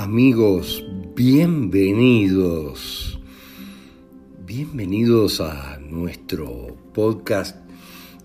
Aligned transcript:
Amigos, 0.00 0.82
bienvenidos. 1.14 3.20
Bienvenidos 4.46 5.42
a 5.42 5.78
nuestro 5.78 6.74
podcast 6.94 7.54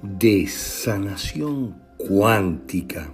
de 0.02 0.48
sanación 0.48 1.75
cuántica. 1.98 3.13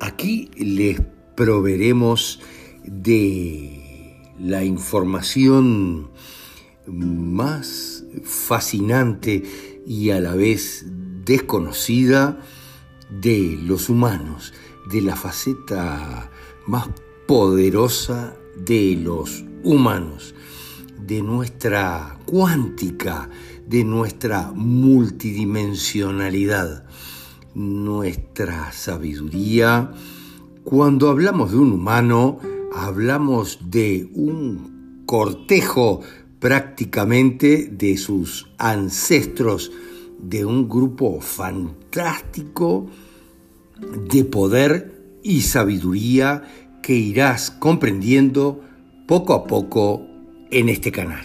Aquí 0.00 0.50
les 0.56 1.02
proveeremos 1.36 2.40
de 2.84 4.32
la 4.40 4.64
información 4.64 6.10
más 6.86 8.02
fascinante 8.24 9.42
y 9.86 10.08
a 10.08 10.20
la 10.20 10.34
vez 10.34 10.86
desconocida 11.26 12.40
de 13.10 13.58
los 13.62 13.90
humanos, 13.90 14.54
de 14.90 15.02
la 15.02 15.16
faceta 15.16 16.30
más 16.66 16.88
poderosa 17.26 18.36
de 18.56 18.98
los 19.02 19.44
humanos, 19.64 20.34
de 20.98 21.22
nuestra 21.22 22.18
cuántica, 22.26 23.30
de 23.66 23.84
nuestra 23.84 24.52
multidimensionalidad, 24.54 26.84
nuestra 27.54 28.70
sabiduría. 28.72 29.92
Cuando 30.64 31.08
hablamos 31.10 31.52
de 31.52 31.58
un 31.58 31.72
humano, 31.72 32.38
hablamos 32.74 33.58
de 33.70 34.10
un 34.14 35.04
cortejo 35.06 36.00
prácticamente 36.38 37.68
de 37.70 37.96
sus 37.96 38.48
ancestros, 38.58 39.72
de 40.18 40.44
un 40.44 40.68
grupo 40.68 41.20
fantástico 41.20 42.88
de 43.82 44.24
poder 44.24 44.92
y 45.22 45.42
sabiduría 45.42 46.42
que 46.82 46.94
irás 46.94 47.50
comprendiendo 47.50 48.60
poco 49.06 49.34
a 49.34 49.44
poco 49.44 50.06
en 50.50 50.68
este 50.68 50.92
canal. 50.92 51.24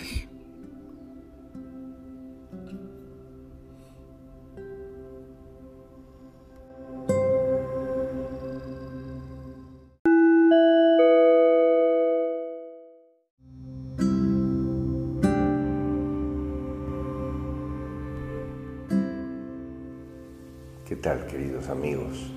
¿Qué 20.85 20.95
tal, 20.95 21.27
queridos 21.27 21.67
amigos? 21.67 22.36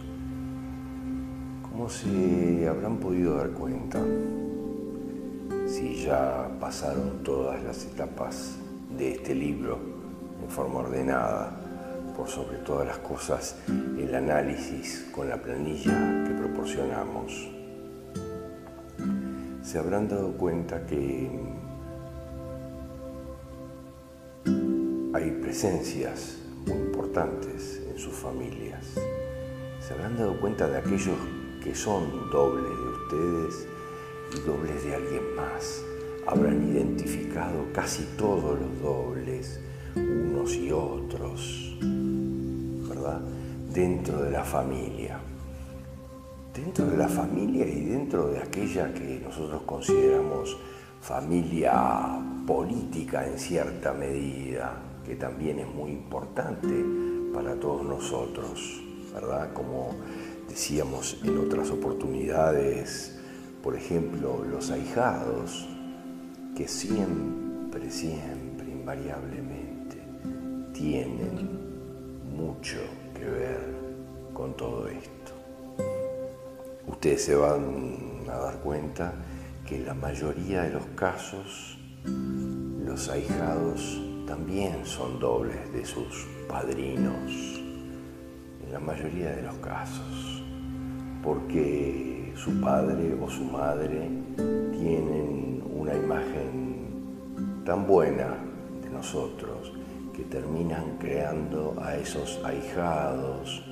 Se 1.90 2.68
habrán 2.68 2.98
podido 2.98 3.36
dar 3.36 3.50
cuenta, 3.50 3.98
si 5.66 6.04
ya 6.04 6.48
pasaron 6.60 7.24
todas 7.24 7.62
las 7.64 7.84
etapas 7.84 8.56
de 8.96 9.14
este 9.14 9.34
libro 9.34 9.76
en 10.40 10.48
forma 10.48 10.80
ordenada, 10.80 11.50
por 12.16 12.28
sobre 12.28 12.58
todas 12.58 12.86
las 12.86 12.98
cosas 12.98 13.56
el 13.66 14.14
análisis 14.14 15.08
con 15.12 15.28
la 15.28 15.36
planilla 15.42 16.24
que 16.24 16.34
proporcionamos, 16.34 17.50
se 19.62 19.78
habrán 19.78 20.08
dado 20.08 20.32
cuenta 20.38 20.86
que 20.86 21.28
hay 25.12 25.30
presencias 25.42 26.38
muy 26.66 26.78
importantes 26.78 27.82
en 27.90 27.98
sus 27.98 28.14
familias. 28.14 28.94
Se 29.80 29.94
habrán 29.94 30.16
dado 30.16 30.40
cuenta 30.40 30.68
de 30.68 30.78
aquellos 30.78 31.16
que 31.62 31.74
son 31.74 32.30
dobles 32.30 32.64
de 32.64 32.88
ustedes 32.88 33.68
y 34.34 34.40
dobles 34.46 34.84
de 34.84 34.94
alguien 34.94 35.36
más. 35.36 35.84
Habrán 36.26 36.62
identificado 36.70 37.66
casi 37.72 38.04
todos 38.16 38.58
los 38.58 38.80
dobles, 38.82 39.60
unos 39.96 40.54
y 40.54 40.70
otros, 40.70 41.76
¿verdad? 42.88 43.20
Dentro 43.72 44.22
de 44.22 44.30
la 44.30 44.44
familia. 44.44 45.18
Dentro 46.54 46.86
de 46.86 46.96
la 46.96 47.08
familia 47.08 47.66
y 47.66 47.84
dentro 47.84 48.28
de 48.28 48.38
aquella 48.38 48.92
que 48.92 49.20
nosotros 49.24 49.62
consideramos 49.62 50.56
familia 51.00 52.20
política 52.46 53.26
en 53.26 53.38
cierta 53.38 53.92
medida, 53.92 54.82
que 55.04 55.16
también 55.16 55.60
es 55.60 55.68
muy 55.68 55.92
importante 55.92 56.84
para 57.32 57.54
todos 57.54 57.84
nosotros, 57.84 58.82
¿verdad? 59.14 59.52
Como 59.52 59.94
decíamos 60.50 61.16
en 61.22 61.38
otras 61.38 61.70
oportunidades, 61.70 63.16
por 63.62 63.76
ejemplo, 63.76 64.44
los 64.44 64.70
ahijados, 64.70 65.68
que 66.56 66.66
siempre, 66.66 67.88
siempre, 67.90 68.68
invariablemente, 68.68 69.96
tienen 70.72 71.48
mucho 72.36 72.78
que 73.14 73.24
ver 73.24 73.60
con 74.34 74.56
todo 74.56 74.88
esto. 74.88 75.32
Ustedes 76.88 77.24
se 77.24 77.36
van 77.36 78.24
a 78.28 78.36
dar 78.36 78.58
cuenta 78.58 79.14
que 79.64 79.76
en 79.76 79.86
la 79.86 79.94
mayoría 79.94 80.62
de 80.62 80.70
los 80.70 80.84
casos 80.96 81.78
los 82.84 83.08
ahijados 83.08 84.00
también 84.26 84.84
son 84.84 85.20
dobles 85.20 85.72
de 85.72 85.84
sus 85.84 86.26
padrinos, 86.48 87.60
en 88.64 88.72
la 88.72 88.80
mayoría 88.80 89.30
de 89.30 89.42
los 89.42 89.54
casos, 89.56 90.39
porque 91.22 92.32
su 92.36 92.60
padre 92.60 93.14
o 93.20 93.28
su 93.28 93.44
madre 93.44 94.08
tienen 94.72 95.62
una 95.74 95.94
imagen 95.94 97.62
tan 97.64 97.86
buena 97.86 98.36
de 98.82 98.90
nosotros 98.90 99.72
que 100.14 100.22
terminan 100.24 100.96
creando 100.98 101.76
a 101.82 101.96
esos 101.96 102.40
ahijados 102.44 103.62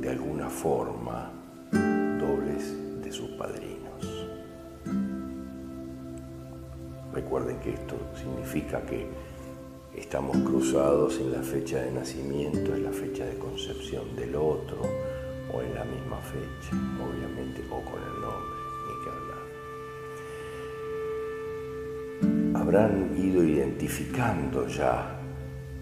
de 0.00 0.10
alguna 0.10 0.48
forma 0.48 1.30
dobles 1.70 2.74
de 3.02 3.12
sus 3.12 3.30
padrinos. 3.30 4.28
Recuerden 7.12 7.58
que 7.60 7.74
esto 7.74 7.96
significa 8.16 8.82
que 8.82 9.06
estamos 9.96 10.36
cruzados 10.38 11.20
en 11.20 11.32
la 11.32 11.42
fecha 11.42 11.80
de 11.80 11.92
nacimiento, 11.92 12.74
en 12.74 12.84
la 12.84 12.90
fecha 12.90 13.24
de 13.24 13.38
concepción 13.38 14.16
del 14.16 14.34
otro, 14.34 14.78
o 15.54 15.62
en 15.62 15.74
la 15.74 15.84
misma 15.84 16.18
fecha, 16.18 16.76
obviamente, 17.00 17.62
o 17.70 17.80
con 17.82 18.02
el 18.02 18.20
nombre, 18.20 18.56
ni 18.86 18.94
que 19.02 19.10
hablar. 19.10 19.44
Habrán 22.60 23.14
ido 23.16 23.44
identificando 23.44 24.66
ya 24.66 25.20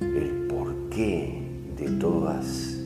el 0.00 0.46
porqué 0.48 1.42
de 1.76 1.88
todas 1.98 2.78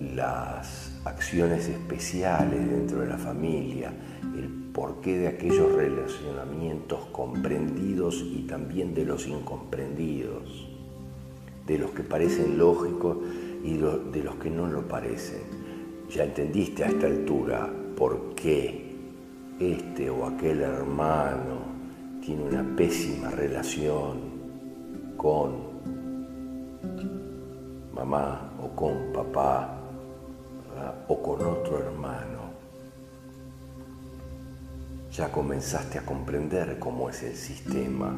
las 0.00 0.92
acciones 1.04 1.68
especiales 1.68 2.70
dentro 2.70 3.00
de 3.00 3.08
la 3.08 3.18
familia, 3.18 3.92
el 4.36 4.48
porqué 4.72 5.18
de 5.18 5.28
aquellos 5.28 5.72
relacionamientos 5.72 7.06
comprendidos 7.12 8.24
y 8.24 8.46
también 8.46 8.94
de 8.94 9.04
los 9.04 9.26
incomprendidos, 9.26 10.68
de 11.66 11.78
los 11.78 11.90
que 11.90 12.02
parecen 12.02 12.56
lógicos 12.56 13.18
y 13.62 13.76
de 13.76 14.22
los 14.22 14.36
que 14.36 14.50
no 14.50 14.66
lo 14.66 14.86
parecen. 14.86 15.42
Ya 16.10 16.24
entendiste 16.24 16.84
a 16.84 16.88
esta 16.88 17.06
altura 17.06 17.68
por 17.96 18.34
qué 18.34 18.96
este 19.58 20.08
o 20.08 20.26
aquel 20.26 20.62
hermano 20.62 21.58
tiene 22.24 22.42
una 22.44 22.76
pésima 22.76 23.30
relación 23.30 24.18
con 25.16 25.68
mamá 27.94 28.52
o 28.62 28.68
con 28.76 29.12
papá 29.12 29.78
o 31.08 31.22
con 31.22 31.44
otro 31.44 31.78
hermano. 31.78 32.38
Ya 35.12 35.32
comenzaste 35.32 35.98
a 35.98 36.06
comprender 36.06 36.78
cómo 36.78 37.10
es 37.10 37.22
el 37.24 37.34
sistema. 37.34 38.14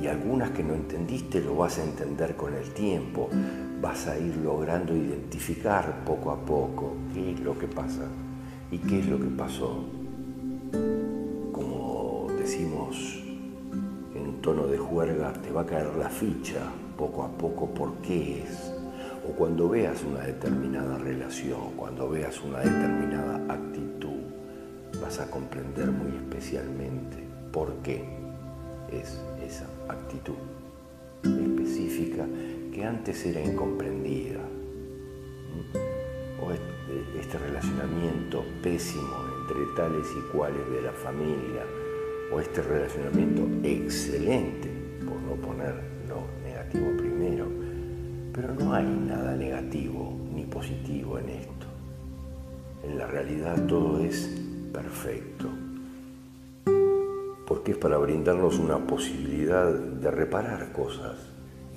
Y 0.00 0.06
algunas 0.06 0.50
que 0.50 0.64
no 0.64 0.74
entendiste 0.74 1.40
lo 1.40 1.56
vas 1.56 1.78
a 1.78 1.84
entender 1.84 2.34
con 2.34 2.54
el 2.54 2.72
tiempo, 2.72 3.28
vas 3.82 4.06
a 4.06 4.16
ir 4.16 4.36
logrando 4.36 4.94
identificar 4.94 6.04
poco 6.04 6.30
a 6.30 6.36
poco 6.36 6.94
qué 7.12 7.32
es 7.32 7.40
lo 7.40 7.58
que 7.58 7.66
pasa 7.66 8.06
y 8.70 8.78
qué 8.78 9.00
es 9.00 9.08
lo 9.08 9.18
que 9.18 9.26
pasó. 9.26 9.84
Como 11.50 12.28
decimos 12.38 13.24
en 14.14 14.40
tono 14.40 14.68
de 14.68 14.78
juerga, 14.78 15.32
te 15.32 15.50
va 15.50 15.62
a 15.62 15.66
caer 15.66 15.96
la 15.96 16.08
ficha 16.08 16.60
poco 16.96 17.24
a 17.24 17.28
poco 17.28 17.74
por 17.74 17.94
qué 17.96 18.44
es. 18.44 18.72
O 19.28 19.32
cuando 19.32 19.68
veas 19.68 20.04
una 20.04 20.20
determinada 20.20 20.96
relación, 20.98 21.72
cuando 21.76 22.08
veas 22.08 22.40
una 22.40 22.60
determinada 22.60 23.52
actitud 23.52 24.22
vas 25.02 25.18
a 25.18 25.28
comprender 25.28 25.90
muy 25.90 26.16
especialmente 26.18 27.18
por 27.52 27.74
qué 27.82 28.04
es 28.92 29.20
esa 29.44 29.66
actitud 29.88 30.36
específica 31.24 32.26
que 32.72 32.84
antes 32.84 33.24
era 33.26 33.40
incomprendida. 33.40 34.40
¿Mm? 34.40 35.92
este 37.18 37.38
relacionamiento 37.38 38.44
pésimo 38.62 39.14
entre 39.40 39.64
tales 39.76 40.06
y 40.18 40.36
cuales 40.36 40.68
de 40.70 40.82
la 40.82 40.92
familia, 40.92 41.62
o 42.32 42.40
este 42.40 42.62
relacionamiento 42.62 43.48
excelente, 43.62 44.68
por 45.06 45.16
no 45.20 45.34
poner 45.36 45.74
lo 46.08 46.26
negativo 46.44 46.96
primero, 46.98 47.46
pero 48.32 48.54
no 48.54 48.74
hay 48.74 48.84
nada 48.84 49.36
negativo 49.36 50.18
ni 50.34 50.44
positivo 50.44 51.18
en 51.18 51.28
esto. 51.30 51.66
En 52.82 52.98
la 52.98 53.06
realidad 53.06 53.66
todo 53.66 54.00
es 54.00 54.28
perfecto, 54.72 55.48
porque 57.46 57.72
es 57.72 57.78
para 57.78 57.98
brindarnos 57.98 58.58
una 58.58 58.78
posibilidad 58.78 59.72
de 59.72 60.10
reparar 60.10 60.72
cosas 60.72 61.31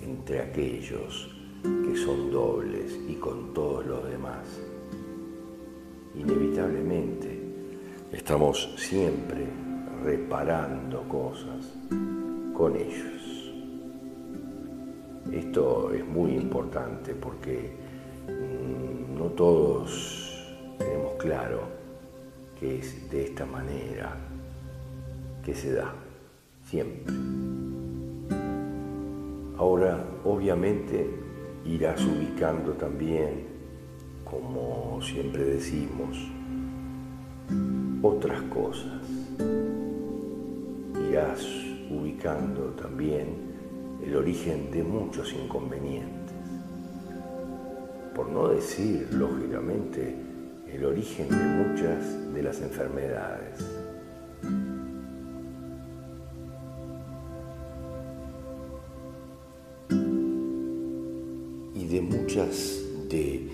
entre 0.05 0.39
aquellos 0.39 1.35
que 1.63 1.97
son 1.97 2.31
dobles 2.31 2.97
y 3.09 3.15
con 3.15 3.53
todos 3.53 3.85
los 3.85 4.07
demás. 4.07 4.45
Inevitablemente 6.15 7.39
estamos 8.11 8.69
siempre 8.77 9.47
reparando 10.03 11.01
cosas 11.09 11.73
con 12.53 12.75
ellos. 12.75 13.51
Esto 15.31 15.91
es 15.91 16.05
muy 16.05 16.33
importante 16.35 17.15
porque 17.15 17.71
mm, 18.27 19.17
no 19.17 19.25
todos 19.31 20.55
tenemos 20.77 21.15
claro 21.15 21.61
que 22.59 22.77
es 22.79 23.09
de 23.09 23.25
esta 23.25 23.45
manera 23.45 24.15
que 25.43 25.55
se 25.55 25.73
da, 25.73 25.93
siempre. 26.63 27.54
Ahora, 29.57 30.03
obviamente, 30.23 31.09
irás 31.65 32.03
ubicando 32.05 32.73
también, 32.73 33.45
como 34.23 34.99
siempre 35.01 35.45
decimos, 35.45 36.17
otras 38.01 38.41
cosas 38.43 39.01
irás 41.09 41.45
ubicando 41.89 42.71
también 42.71 43.27
el 44.03 44.15
origen 44.15 44.69
de 44.71 44.83
muchos 44.83 45.33
inconvenientes. 45.33 46.35
Por 48.13 48.27
no 48.29 48.49
decir, 48.49 49.07
lógicamente, 49.11 50.15
el 50.67 50.85
origen 50.85 51.29
de 51.29 51.35
muchas 51.35 52.33
de 52.33 52.43
las 52.43 52.61
enfermedades. 52.61 53.74
De 61.95 62.01
muchas 62.01 62.81
de 63.07 63.47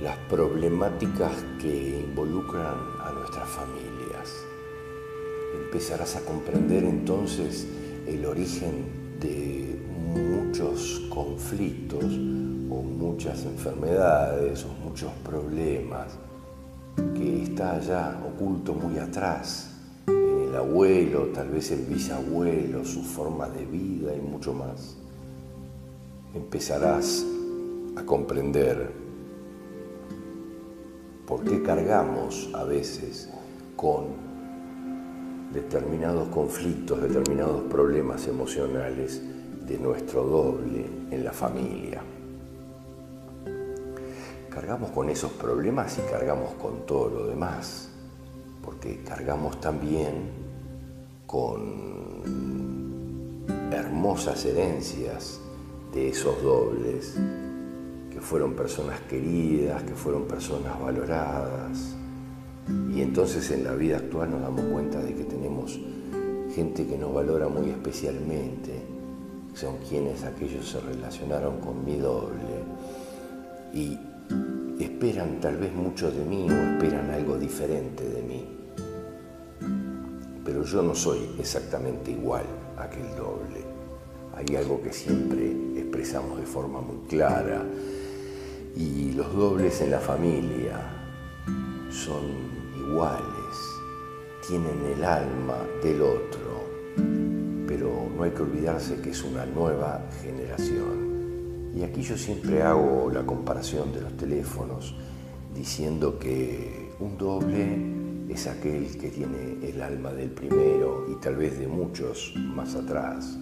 las 0.00 0.16
problemáticas 0.28 1.32
que 1.60 2.04
involucran 2.08 2.76
a 3.00 3.10
nuestras 3.10 3.48
familias 3.48 4.46
empezarás 5.64 6.14
a 6.14 6.20
comprender 6.20 6.84
entonces 6.84 7.66
el 8.06 8.24
origen 8.24 9.18
de 9.18 9.80
muchos 10.14 11.08
conflictos 11.12 12.04
o 12.04 12.82
muchas 12.82 13.44
enfermedades 13.46 14.64
o 14.64 14.68
muchos 14.88 15.10
problemas 15.24 16.18
que 17.16 17.42
está 17.42 17.74
allá 17.74 18.16
oculto 18.24 18.74
muy 18.74 18.96
atrás, 19.00 19.72
en 20.06 20.48
el 20.48 20.54
abuelo, 20.54 21.30
tal 21.34 21.48
vez 21.48 21.72
el 21.72 21.84
bisabuelo, 21.86 22.84
su 22.84 23.02
forma 23.02 23.48
de 23.48 23.66
vida 23.66 24.14
y 24.14 24.20
mucho 24.20 24.54
más. 24.54 24.99
Empezarás 26.32 27.26
a 27.96 28.04
comprender 28.06 28.92
por 31.26 31.42
qué 31.42 31.60
cargamos 31.60 32.48
a 32.54 32.62
veces 32.62 33.28
con 33.74 34.04
determinados 35.52 36.28
conflictos, 36.28 37.02
determinados 37.02 37.62
problemas 37.62 38.28
emocionales 38.28 39.20
de 39.66 39.76
nuestro 39.78 40.22
doble 40.22 40.86
en 41.10 41.24
la 41.24 41.32
familia. 41.32 42.00
Cargamos 44.50 44.92
con 44.92 45.10
esos 45.10 45.32
problemas 45.32 45.98
y 45.98 46.02
cargamos 46.12 46.54
con 46.54 46.86
todo 46.86 47.10
lo 47.10 47.26
demás, 47.26 47.90
porque 48.62 49.02
cargamos 49.02 49.60
también 49.60 50.30
con 51.26 51.90
hermosas 53.72 54.44
herencias 54.44 55.40
de 55.92 56.08
esos 56.08 56.42
dobles, 56.42 57.16
que 58.12 58.20
fueron 58.20 58.54
personas 58.54 59.00
queridas, 59.00 59.82
que 59.82 59.94
fueron 59.94 60.24
personas 60.24 60.80
valoradas, 60.80 61.96
y 62.92 63.02
entonces 63.02 63.50
en 63.50 63.64
la 63.64 63.74
vida 63.74 63.96
actual 63.96 64.30
nos 64.30 64.42
damos 64.42 64.64
cuenta 64.66 65.00
de 65.00 65.14
que 65.14 65.24
tenemos 65.24 65.78
gente 66.54 66.86
que 66.86 66.98
nos 66.98 67.12
valora 67.12 67.48
muy 67.48 67.70
especialmente, 67.70 68.82
son 69.54 69.78
quienes 69.88 70.22
aquellos 70.24 70.68
se 70.68 70.80
relacionaron 70.80 71.58
con 71.60 71.84
mi 71.84 71.98
doble 71.98 72.64
y 73.72 73.98
esperan 74.80 75.40
tal 75.40 75.56
vez 75.56 75.72
mucho 75.72 76.10
de 76.10 76.24
mí 76.24 76.46
o 76.48 76.52
esperan 76.52 77.10
algo 77.10 77.36
diferente 77.36 78.08
de 78.08 78.22
mí. 78.22 78.46
Pero 80.44 80.64
yo 80.64 80.82
no 80.82 80.94
soy 80.94 81.30
exactamente 81.38 82.12
igual 82.12 82.44
a 82.76 82.84
aquel 82.84 83.08
doble. 83.16 83.69
Hay 84.34 84.56
algo 84.56 84.80
que 84.82 84.92
siempre 84.92 85.50
expresamos 85.76 86.38
de 86.38 86.46
forma 86.46 86.80
muy 86.80 86.96
clara 87.08 87.64
y 88.76 89.12
los 89.12 89.34
dobles 89.34 89.80
en 89.80 89.90
la 89.90 90.00
familia 90.00 90.78
son 91.90 92.22
iguales, 92.78 93.24
tienen 94.46 94.78
el 94.96 95.04
alma 95.04 95.58
del 95.82 96.02
otro, 96.02 96.64
pero 97.66 98.08
no 98.16 98.22
hay 98.22 98.30
que 98.30 98.42
olvidarse 98.42 99.00
que 99.00 99.10
es 99.10 99.22
una 99.22 99.44
nueva 99.44 100.08
generación. 100.22 101.70
Y 101.74 101.82
aquí 101.82 102.02
yo 102.02 102.16
siempre 102.16 102.62
hago 102.62 103.10
la 103.12 103.24
comparación 103.24 103.92
de 103.92 104.00
los 104.02 104.16
teléfonos 104.16 104.94
diciendo 105.54 106.18
que 106.18 106.90
un 107.00 107.18
doble 107.18 108.32
es 108.32 108.46
aquel 108.46 108.96
que 108.96 109.10
tiene 109.10 109.58
el 109.68 109.82
alma 109.82 110.12
del 110.12 110.30
primero 110.30 111.06
y 111.10 111.20
tal 111.20 111.36
vez 111.36 111.58
de 111.58 111.66
muchos 111.66 112.32
más 112.36 112.74
atrás. 112.74 113.36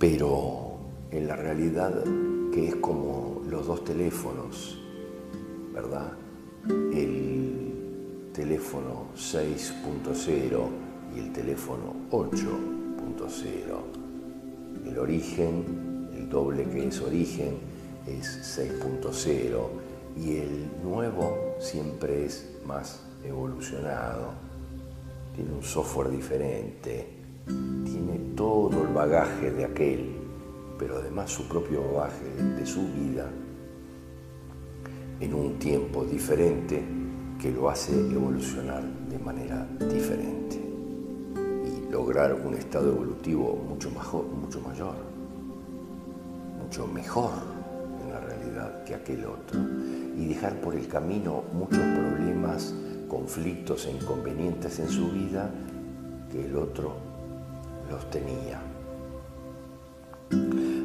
Pero 0.00 0.78
en 1.10 1.28
la 1.28 1.36
realidad 1.36 2.02
que 2.54 2.68
es 2.68 2.76
como 2.76 3.42
los 3.46 3.66
dos 3.66 3.84
teléfonos, 3.84 4.80
¿verdad? 5.74 6.14
el 6.94 8.30
teléfono 8.32 9.08
6.0 9.14 10.68
y 11.14 11.18
el 11.18 11.32
teléfono 11.34 11.94
8.0. 12.10 13.46
El 14.86 14.98
origen, 14.98 16.08
el 16.14 16.30
doble 16.30 16.64
que 16.64 16.88
es 16.88 17.00
origen, 17.02 17.58
es 18.06 18.58
6.0 18.58 19.66
y 20.16 20.36
el 20.38 20.70
nuevo 20.82 21.56
siempre 21.58 22.24
es 22.24 22.48
más 22.64 23.02
evolucionado. 23.22 24.32
Tiene 25.36 25.52
un 25.52 25.62
software 25.62 26.10
diferente, 26.10 27.19
tiene 27.46 28.18
todo 28.36 28.82
el 28.82 28.92
bagaje 28.92 29.50
de 29.50 29.64
aquel, 29.64 30.16
pero 30.78 30.98
además 30.98 31.30
su 31.30 31.48
propio 31.48 31.82
bagaje 31.92 32.42
de 32.58 32.66
su 32.66 32.86
vida 32.88 33.30
en 35.20 35.34
un 35.34 35.58
tiempo 35.58 36.04
diferente 36.04 36.82
que 37.40 37.50
lo 37.50 37.68
hace 37.70 37.92
evolucionar 37.92 38.82
de 38.82 39.18
manera 39.18 39.66
diferente 39.92 40.60
y 41.64 41.90
lograr 41.92 42.34
un 42.34 42.54
estado 42.54 42.90
evolutivo 42.90 43.56
mucho, 43.68 43.90
mejor, 43.90 44.24
mucho 44.26 44.60
mayor, 44.60 44.94
mucho 46.62 46.86
mejor 46.86 47.32
en 48.02 48.12
la 48.12 48.20
realidad 48.20 48.84
que 48.84 48.94
aquel 48.94 49.24
otro 49.24 49.60
y 50.16 50.26
dejar 50.26 50.60
por 50.60 50.74
el 50.74 50.86
camino 50.88 51.44
muchos 51.52 51.78
problemas, 51.78 52.74
conflictos 53.08 53.86
e 53.86 53.92
inconvenientes 53.92 54.78
en 54.78 54.88
su 54.88 55.10
vida 55.10 55.50
que 56.30 56.46
el 56.46 56.56
otro 56.56 57.09
los 57.90 58.08
tenía. 58.10 58.60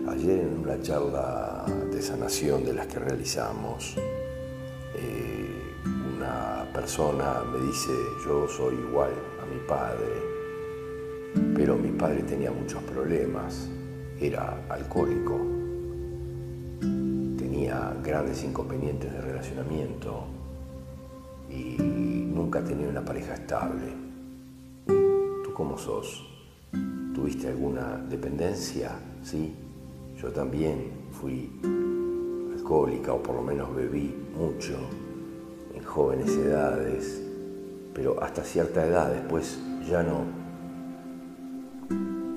Ayer 0.10 0.40
en 0.40 0.60
una 0.64 0.82
charla 0.82 1.66
de 1.92 2.02
sanación 2.02 2.66
de 2.66 2.74
las 2.74 2.88
que 2.88 3.00
realizamos, 3.00 3.96
eh, 4.96 5.74
una 6.16 6.68
persona 6.74 7.44
me 7.52 7.60
dice, 7.68 7.92
yo 8.26 8.48
soy 8.48 8.76
igual 8.76 9.12
a 9.42 9.46
mi 9.46 9.60
padre, 9.68 10.36
pero 11.56 11.76
mi 11.76 11.92
padre 11.92 12.24
tenía 12.24 12.52
muchos 12.52 12.82
problemas, 12.84 13.70
era 14.20 14.66
alcohólico, 14.70 15.38
tenía 17.38 17.96
grandes 18.04 18.44
inconvenientes 18.44 19.12
de 19.12 19.22
relacionamiento 19.22 20.26
y 21.50 21.78
nunca 21.78 22.64
tenía 22.64 22.88
una 22.88 23.04
pareja 23.06 23.36
estable. 23.36 23.94
¿Tú 24.88 25.54
cómo 25.54 25.78
sos? 25.78 26.25
¿Tuviste 27.14 27.48
alguna 27.48 27.98
dependencia? 28.10 28.92
Sí, 29.24 29.54
yo 30.22 30.32
también 30.32 30.92
fui 31.12 31.52
alcohólica, 32.54 33.14
o 33.14 33.22
por 33.22 33.36
lo 33.36 33.42
menos 33.42 33.76
bebí 33.76 34.14
mucho 34.36 34.78
en 35.74 35.84
jóvenes 35.84 36.30
edades, 36.32 37.22
pero 37.94 38.22
hasta 38.22 38.44
cierta 38.44 38.86
edad, 38.86 39.12
después 39.12 39.60
ya 39.90 40.04
no. 40.04 40.24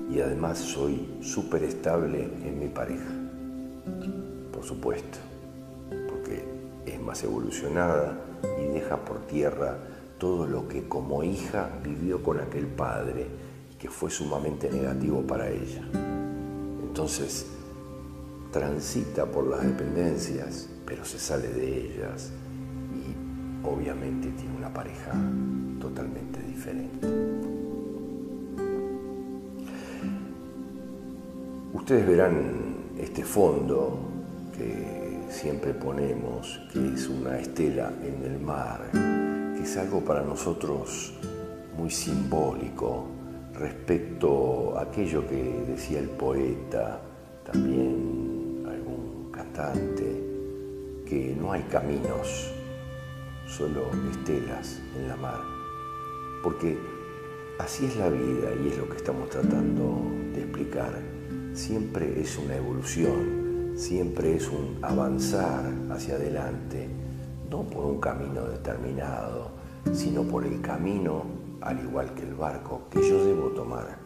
Y 0.09 0.21
además 0.21 0.57
soy 0.57 1.17
súper 1.21 1.63
estable 1.63 2.23
en 2.43 2.59
mi 2.59 2.67
pareja, 2.67 3.11
por 4.51 4.63
supuesto, 4.63 5.19
porque 6.09 6.43
es 6.85 6.99
más 7.01 7.23
evolucionada 7.23 8.17
y 8.59 8.73
deja 8.73 8.97
por 8.97 9.27
tierra 9.27 9.77
todo 10.17 10.45
lo 10.45 10.67
que 10.67 10.87
como 10.87 11.23
hija 11.23 11.69
vivió 11.83 12.21
con 12.21 12.39
aquel 12.39 12.67
padre, 12.67 13.27
que 13.79 13.89
fue 13.89 14.11
sumamente 14.11 14.69
negativo 14.69 15.21
para 15.21 15.49
ella. 15.49 15.81
Entonces, 16.83 17.47
transita 18.51 19.25
por 19.25 19.47
las 19.47 19.63
dependencias, 19.63 20.69
pero 20.85 21.05
se 21.05 21.17
sale 21.17 21.47
de 21.47 21.85
ellas 21.85 22.31
y 22.93 23.65
obviamente 23.65 24.29
tiene 24.31 24.57
una 24.57 24.73
pareja 24.73 25.13
totalmente 25.79 26.41
diferente. 26.41 27.07
Ustedes 31.73 32.05
verán 32.05 32.75
este 32.97 33.23
fondo 33.23 33.99
que 34.57 35.19
siempre 35.29 35.73
ponemos, 35.73 36.59
que 36.73 36.95
es 36.95 37.07
una 37.07 37.39
estela 37.39 37.93
en 38.03 38.29
el 38.29 38.39
mar, 38.41 38.89
que 38.91 39.63
es 39.63 39.77
algo 39.77 40.01
para 40.01 40.21
nosotros 40.21 41.13
muy 41.77 41.89
simbólico 41.89 43.18
respecto 43.59 44.77
a 44.77 44.83
aquello 44.83 45.27
que 45.27 45.65
decía 45.67 45.99
el 45.99 46.09
poeta, 46.09 47.01
también 47.45 48.63
algún 48.65 49.29
cantante, 49.31 50.23
que 51.05 51.35
no 51.39 51.51
hay 51.51 51.63
caminos, 51.63 52.53
solo 53.47 53.89
estelas 54.11 54.79
en 54.95 55.09
la 55.09 55.17
mar. 55.17 55.41
Porque 56.41 56.77
así 57.59 57.85
es 57.85 57.97
la 57.97 58.09
vida 58.09 58.49
y 58.63 58.69
es 58.69 58.77
lo 58.77 58.87
que 58.87 58.97
estamos 58.97 59.29
tratando 59.29 60.03
de 60.33 60.41
explicar. 60.41 60.93
Siempre 61.53 62.21
es 62.21 62.37
una 62.37 62.55
evolución, 62.55 63.73
siempre 63.75 64.35
es 64.35 64.47
un 64.47 64.77
avanzar 64.81 65.73
hacia 65.91 66.15
adelante, 66.15 66.87
no 67.49 67.63
por 67.63 67.85
un 67.85 67.99
camino 67.99 68.45
determinado, 68.45 69.51
sino 69.91 70.23
por 70.23 70.45
el 70.45 70.61
camino, 70.61 71.38
al 71.61 71.79
igual 71.79 72.13
que 72.13 72.23
el 72.23 72.33
barco, 72.33 72.87
que 72.89 73.07
yo 73.07 73.25
debo 73.25 73.49
tomar. 73.49 73.97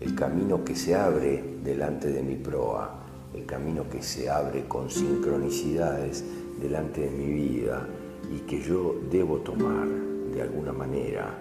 El 0.00 0.14
camino 0.14 0.64
que 0.64 0.74
se 0.74 0.94
abre 0.94 1.58
delante 1.62 2.10
de 2.10 2.22
mi 2.22 2.36
proa, 2.36 2.90
el 3.32 3.46
camino 3.46 3.88
que 3.88 4.02
se 4.02 4.28
abre 4.28 4.64
con 4.66 4.90
sincronicidades 4.90 6.24
delante 6.60 7.02
de 7.02 7.10
mi 7.10 7.32
vida 7.32 7.86
y 8.32 8.40
que 8.40 8.60
yo 8.60 8.96
debo 9.10 9.38
tomar 9.38 9.86
de 10.32 10.42
alguna 10.42 10.72
manera 10.72 11.34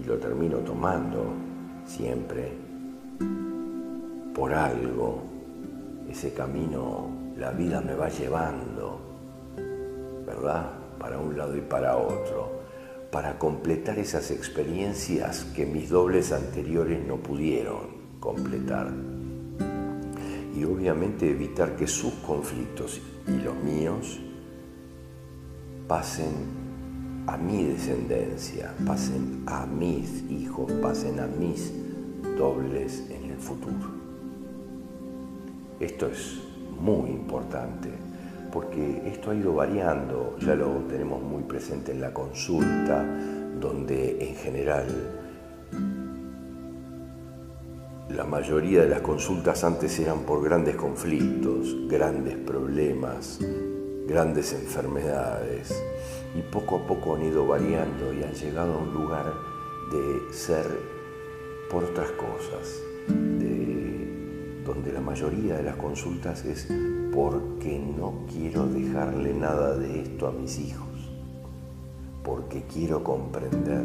y 0.00 0.04
lo 0.04 0.18
termino 0.18 0.58
tomando 0.58 1.32
siempre 1.84 2.52
por 4.34 4.52
algo. 4.52 5.22
Ese 6.08 6.32
camino 6.32 7.08
la 7.38 7.50
vida 7.52 7.80
me 7.80 7.94
va 7.94 8.08
llevando, 8.08 9.00
¿verdad? 10.26 10.70
Para 10.98 11.18
un 11.18 11.36
lado 11.36 11.56
y 11.56 11.60
para 11.60 11.96
otro, 11.96 12.61
para 13.12 13.38
completar 13.38 13.98
esas 13.98 14.30
experiencias 14.30 15.44
que 15.54 15.66
mis 15.66 15.90
dobles 15.90 16.32
anteriores 16.32 17.06
no 17.06 17.18
pudieron 17.18 18.16
completar. 18.18 18.90
Y 20.56 20.64
obviamente 20.64 21.30
evitar 21.30 21.76
que 21.76 21.86
sus 21.86 22.14
conflictos 22.26 23.02
y 23.28 23.32
los 23.32 23.54
míos 23.56 24.18
pasen 25.86 26.32
a 27.26 27.36
mi 27.36 27.64
descendencia, 27.64 28.74
pasen 28.86 29.42
a 29.44 29.66
mis 29.66 30.24
hijos, 30.30 30.72
pasen 30.80 31.20
a 31.20 31.26
mis 31.26 31.70
dobles 32.38 33.04
en 33.10 33.30
el 33.30 33.36
futuro. 33.36 33.90
Esto 35.78 36.06
es 36.06 36.38
muy 36.80 37.10
importante 37.10 37.90
porque 38.52 39.02
esto 39.06 39.30
ha 39.30 39.34
ido 39.34 39.54
variando, 39.54 40.36
ya 40.38 40.54
lo 40.54 40.66
tenemos 40.86 41.22
muy 41.22 41.42
presente 41.44 41.92
en 41.92 42.00
la 42.02 42.12
consulta, 42.12 43.02
donde 43.58 44.28
en 44.28 44.36
general 44.36 44.86
la 48.10 48.24
mayoría 48.24 48.82
de 48.82 48.88
las 48.90 49.00
consultas 49.00 49.64
antes 49.64 49.98
eran 49.98 50.20
por 50.20 50.44
grandes 50.44 50.76
conflictos, 50.76 51.88
grandes 51.88 52.36
problemas, 52.36 53.38
grandes 54.06 54.52
enfermedades 54.52 55.82
y 56.36 56.42
poco 56.42 56.76
a 56.76 56.86
poco 56.86 57.16
han 57.16 57.22
ido 57.22 57.46
variando 57.46 58.12
y 58.12 58.22
han 58.22 58.34
llegado 58.34 58.74
a 58.74 58.78
un 58.78 58.92
lugar 58.92 59.32
de 59.90 60.32
ser 60.34 60.66
por 61.70 61.84
otras 61.84 62.10
cosas, 62.10 62.82
donde 64.66 64.92
la 64.92 65.00
mayoría 65.00 65.56
de 65.56 65.62
las 65.62 65.76
consultas 65.76 66.44
es 66.44 66.68
porque 67.12 67.78
no 67.78 68.24
quiero 68.32 68.66
dejarle 68.66 69.34
nada 69.34 69.76
de 69.76 70.00
esto 70.00 70.28
a 70.28 70.32
mis 70.32 70.58
hijos, 70.58 70.88
porque 72.24 72.62
quiero 72.72 73.04
comprender, 73.04 73.84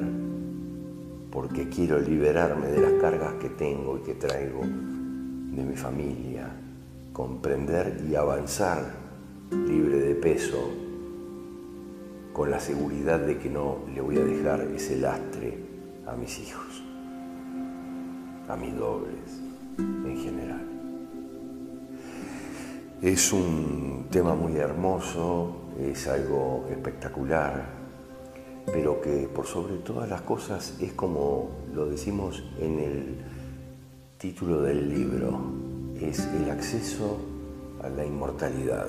porque 1.30 1.68
quiero 1.68 2.00
liberarme 2.00 2.68
de 2.68 2.82
las 2.82 2.94
cargas 3.02 3.34
que 3.34 3.50
tengo 3.50 3.98
y 3.98 4.02
que 4.02 4.16
traigo 4.16 4.62
de 4.62 5.64
mi 5.64 5.76
familia, 5.76 6.50
comprender 7.12 8.02
y 8.10 8.16
avanzar 8.16 8.94
libre 9.52 10.00
de 10.00 10.16
peso 10.16 10.70
con 12.32 12.50
la 12.50 12.62
seguridad 12.62 13.20
de 13.20 13.38
que 13.40 13.50
no 13.50 13.80
le 13.94 14.00
voy 14.00 14.18
a 14.18 14.24
dejar 14.24 14.62
ese 14.74 14.98
lastre 14.98 15.58
a 16.06 16.16
mis 16.16 16.40
hijos, 16.40 16.82
a 18.48 18.56
mis 18.56 18.74
dobles 18.76 19.42
en 19.78 20.18
general. 20.18 20.77
Es 23.02 23.32
un 23.32 24.08
tema 24.10 24.34
muy 24.34 24.56
hermoso, 24.56 25.56
es 25.80 26.08
algo 26.08 26.66
espectacular, 26.72 27.70
pero 28.66 29.00
que 29.02 29.30
por 29.34 29.46
sobre 29.46 29.76
todas 29.76 30.10
las 30.10 30.22
cosas 30.22 30.74
es 30.82 30.94
como 30.94 31.48
lo 31.76 31.86
decimos 31.86 32.44
en 32.60 32.80
el 32.80 33.18
título 34.18 34.64
del 34.64 34.90
libro, 34.90 35.40
es 36.02 36.28
el 36.42 36.50
acceso 36.50 37.20
a 37.84 37.90
la 37.90 38.04
inmortalidad. 38.04 38.88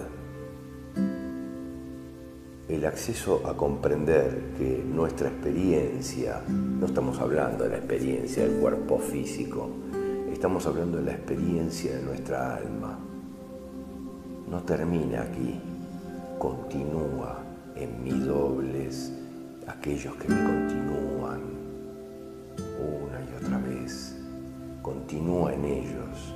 El 2.66 2.86
acceso 2.86 3.46
a 3.46 3.58
comprender 3.58 4.54
que 4.56 4.82
nuestra 4.90 5.28
experiencia, 5.28 6.40
no 6.48 6.86
estamos 6.86 7.20
hablando 7.20 7.64
de 7.64 7.70
la 7.70 7.76
experiencia 7.76 8.44
del 8.44 8.58
cuerpo 8.58 8.98
físico, 8.98 9.68
estamos 10.32 10.66
hablando 10.66 10.96
de 10.96 11.04
la 11.04 11.12
experiencia 11.12 11.94
de 11.94 12.02
nuestra 12.02 12.56
alma, 12.56 12.98
no 14.50 14.62
termina 14.62 15.22
aquí, 15.22 15.60
continúa 16.38 17.42
en 17.76 18.02
mis 18.02 18.24
dobles, 18.24 19.12
aquellos 19.66 20.14
que 20.16 20.28
me 20.28 20.42
continúan 20.42 21.40
una 22.78 23.20
y 23.20 23.44
otra 23.44 23.58
vez, 23.58 24.16
continúa 24.82 25.54
en 25.54 25.64
ellos. 25.64 26.34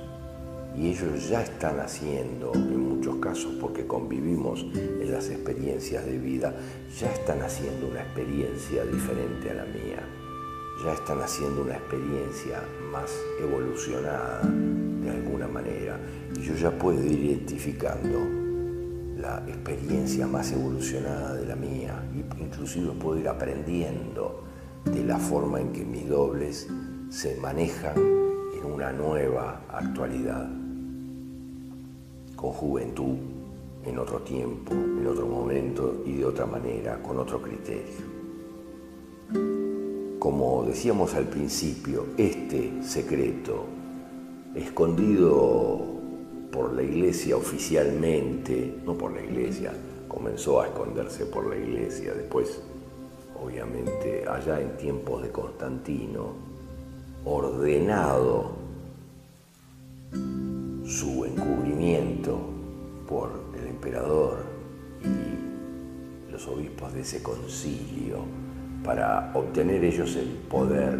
Y 0.75 0.89
ellos 0.89 1.29
ya 1.29 1.43
están 1.43 1.79
haciendo, 1.79 2.51
en 2.53 2.95
muchos 2.95 3.17
casos 3.17 3.53
porque 3.61 3.85
convivimos 3.85 4.65
en 4.73 5.11
las 5.11 5.29
experiencias 5.29 6.05
de 6.05 6.17
vida, 6.17 6.53
ya 6.99 7.11
están 7.11 7.41
haciendo 7.41 7.87
una 7.87 8.01
experiencia 8.01 8.83
diferente 8.85 9.51
a 9.51 9.53
la 9.53 9.65
mía, 9.65 10.03
ya 10.83 10.93
están 10.93 11.21
haciendo 11.21 11.61
una 11.61 11.75
experiencia 11.75 12.63
más 12.93 13.11
evolucionada 13.41 14.41
de 14.43 15.09
alguna 15.09 15.47
manera. 15.47 15.99
Y 16.37 16.41
yo 16.41 16.53
ya 16.55 16.71
puedo 16.71 17.03
ir 17.03 17.19
identificando 17.19 18.19
la 19.17 19.43
experiencia 19.47 20.27
más 20.27 20.51
evolucionada 20.51 21.33
de 21.33 21.45
la 21.47 21.55
mía. 21.55 22.03
Inclusive 22.39 22.91
puedo 22.91 23.19
ir 23.19 23.27
aprendiendo 23.27 24.43
de 24.85 25.03
la 25.03 25.17
forma 25.17 25.59
en 25.59 25.73
que 25.73 25.83
mis 25.83 26.07
dobles 26.07 26.67
se 27.09 27.35
manejan 27.37 27.97
en 27.97 28.71
una 28.71 28.91
nueva 28.91 29.61
actualidad. 29.69 30.47
Con 32.35 32.51
juventud, 32.51 33.17
en 33.85 33.97
otro 33.97 34.19
tiempo, 34.19 34.73
en 34.73 35.07
otro 35.07 35.25
momento 35.27 36.03
y 36.05 36.13
de 36.13 36.25
otra 36.25 36.45
manera, 36.45 37.01
con 37.01 37.17
otro 37.17 37.41
criterio. 37.41 38.13
Como 40.23 40.63
decíamos 40.63 41.15
al 41.15 41.25
principio, 41.25 42.05
este 42.15 42.81
secreto, 42.81 43.65
escondido 44.55 45.81
por 46.49 46.71
la 46.71 46.81
iglesia 46.81 47.35
oficialmente, 47.35 48.73
no 48.85 48.97
por 48.97 49.11
la 49.11 49.21
iglesia, 49.21 49.73
comenzó 50.07 50.61
a 50.61 50.67
esconderse 50.67 51.25
por 51.25 51.47
la 51.47 51.57
iglesia, 51.57 52.13
después, 52.13 52.61
obviamente, 53.37 54.23
allá 54.25 54.61
en 54.61 54.77
tiempos 54.77 55.23
de 55.23 55.29
Constantino, 55.29 56.35
ordenado 57.25 58.51
su 60.85 61.25
encubrimiento 61.25 62.39
por 63.09 63.29
el 63.59 63.67
emperador 63.67 64.37
los 66.31 66.47
obispos 66.47 66.93
de 66.93 67.01
ese 67.01 67.21
concilio 67.21 68.42
para 68.83 69.31
obtener 69.33 69.83
ellos 69.83 70.15
el 70.15 70.27
poder 70.27 70.99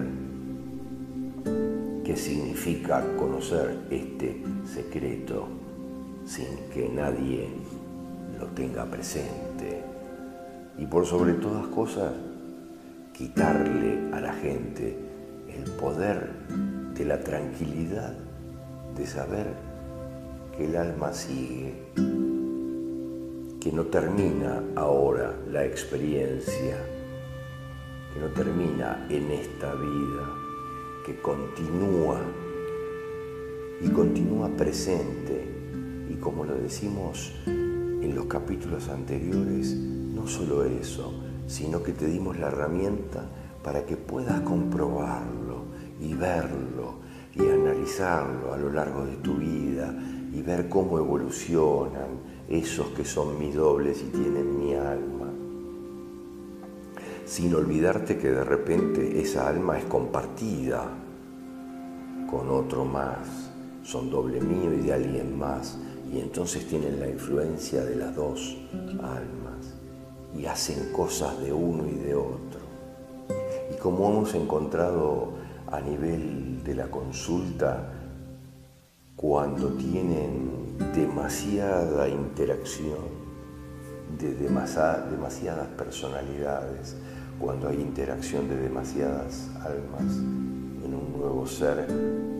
que 2.03 2.15
significa 2.15 3.03
conocer 3.17 3.77
este 3.89 4.43
secreto 4.65 5.47
sin 6.25 6.69
que 6.73 6.89
nadie 6.89 7.49
lo 8.39 8.47
tenga 8.47 8.85
presente. 8.85 9.83
Y 10.77 10.85
por 10.85 11.05
sobre 11.05 11.33
todas 11.33 11.67
cosas 11.67 12.11
quitarle 13.13 14.13
a 14.13 14.19
la 14.19 14.33
gente 14.33 14.97
el 15.47 15.69
poder 15.71 16.31
de 16.95 17.05
la 17.05 17.19
tranquilidad 17.19 18.13
de 18.95 19.05
saber 19.05 19.47
que 20.57 20.65
el 20.65 20.75
alma 20.75 21.13
sigue, 21.13 21.73
que 23.59 23.71
no 23.71 23.85
termina 23.85 24.61
ahora 24.75 25.33
la 25.51 25.65
experiencia, 25.65 26.77
que 28.13 28.19
no 28.19 28.27
termina 28.27 29.07
en 29.09 29.31
esta 29.31 29.73
vida, 29.73 30.29
que 31.05 31.19
continúa 31.19 32.21
y 33.81 33.89
continúa 33.89 34.49
presente. 34.49 35.49
Y 36.09 36.15
como 36.15 36.45
lo 36.45 36.55
decimos 36.55 37.33
en 37.45 38.13
los 38.13 38.25
capítulos 38.25 38.89
anteriores, 38.89 39.73
no 39.73 40.27
solo 40.27 40.63
eso, 40.63 41.13
sino 41.47 41.81
que 41.81 41.93
te 41.93 42.05
dimos 42.05 42.37
la 42.37 42.47
herramienta 42.47 43.25
para 43.63 43.85
que 43.85 43.97
puedas 43.97 44.41
comprobarlo 44.41 45.65
y 45.99 46.13
verlo 46.13 46.99
y 47.33 47.41
analizarlo 47.41 48.53
a 48.53 48.57
lo 48.57 48.71
largo 48.71 49.05
de 49.05 49.15
tu 49.17 49.35
vida 49.35 49.93
y 50.31 50.41
ver 50.41 50.69
cómo 50.69 50.99
evolucionan 50.99 52.33
esos 52.47 52.87
que 52.89 53.05
son 53.05 53.39
mis 53.39 53.55
dobles 53.55 54.01
y 54.01 54.11
tienen 54.11 54.59
mi 54.59 54.75
alma. 54.75 55.12
Sin 57.33 57.55
olvidarte 57.55 58.19
que 58.19 58.29
de 58.29 58.43
repente 58.43 59.19
esa 59.19 59.47
alma 59.47 59.79
es 59.79 59.85
compartida 59.85 60.87
con 62.29 62.47
otro 62.51 62.85
más, 62.85 63.49
son 63.81 64.11
doble 64.11 64.39
mío 64.39 64.71
y 64.71 64.81
de 64.85 64.93
alguien 64.93 65.39
más, 65.39 65.79
y 66.13 66.19
entonces 66.19 66.67
tienen 66.67 66.99
la 66.99 67.07
influencia 67.07 67.83
de 67.83 67.95
las 67.95 68.15
dos 68.15 68.55
almas 69.01 69.73
y 70.37 70.45
hacen 70.45 70.93
cosas 70.93 71.41
de 71.41 71.51
uno 71.51 71.87
y 71.87 71.95
de 72.03 72.13
otro. 72.13 72.61
Y 73.73 73.79
como 73.79 74.11
hemos 74.11 74.35
encontrado 74.35 75.29
a 75.71 75.81
nivel 75.81 76.63
de 76.63 76.75
la 76.75 76.91
consulta, 76.91 77.93
cuando 79.15 79.69
tienen 79.69 80.77
demasiada 80.93 82.07
interacción 82.07 83.23
de 84.19 84.35
demasiadas 84.35 85.67
personalidades, 85.75 86.95
cuando 87.39 87.69
hay 87.69 87.81
interacción 87.81 88.47
de 88.47 88.57
demasiadas 88.57 89.49
almas 89.61 90.15
en 90.83 90.93
un 90.93 91.13
nuevo 91.17 91.45
ser, 91.45 91.87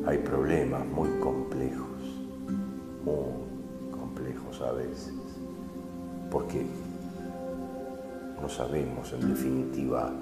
hay 0.05 0.17
problemas 0.19 0.85
muy 0.85 1.09
complejos, 1.19 1.87
muy 3.03 3.91
complejos 3.91 4.61
a 4.61 4.71
veces, 4.73 5.13
porque 6.29 6.65
no 8.41 8.49
sabemos 8.49 9.13
en 9.13 9.29
definitiva 9.29 10.13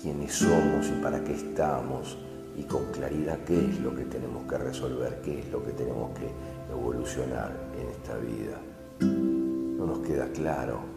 quiénes 0.00 0.32
somos 0.32 0.88
y 0.88 1.02
para 1.02 1.22
qué 1.22 1.34
estamos 1.34 2.18
y 2.56 2.62
con 2.62 2.84
claridad 2.92 3.38
qué 3.46 3.58
es 3.58 3.80
lo 3.80 3.94
que 3.94 4.04
tenemos 4.04 4.44
que 4.44 4.58
resolver, 4.58 5.20
qué 5.22 5.40
es 5.40 5.50
lo 5.50 5.62
que 5.64 5.72
tenemos 5.72 6.10
que 6.18 6.28
evolucionar 6.72 7.52
en 7.78 7.88
esta 7.88 8.16
vida. 8.16 8.58
No 9.00 9.86
nos 9.86 9.98
queda 9.98 10.28
claro. 10.28 10.93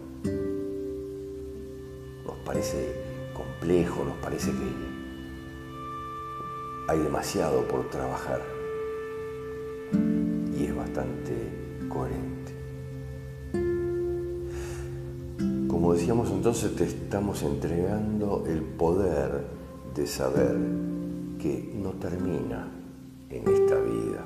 Nos 2.28 2.38
parece 2.46 2.94
complejo, 3.34 4.04
nos 4.04 4.18
parece 4.18 4.52
que 4.52 4.98
hay 6.90 7.00
demasiado 7.00 7.68
por 7.68 7.90
trabajar 7.90 8.42
y 10.58 10.66
es 10.66 10.76
bastante 10.76 11.34
coherente. 11.90 12.54
Como 15.68 15.94
decíamos 15.94 16.30
entonces, 16.32 16.76
te 16.76 16.84
estamos 16.86 17.44
entregando 17.44 18.44
el 18.48 18.62
poder 18.62 19.46
de 19.96 20.08
saber 20.08 20.58
que 21.40 21.72
no 21.76 21.92
termina 21.92 22.68
en 23.30 23.48
esta 23.48 23.80
vida. 23.80 24.26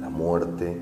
La 0.00 0.08
muerte 0.08 0.76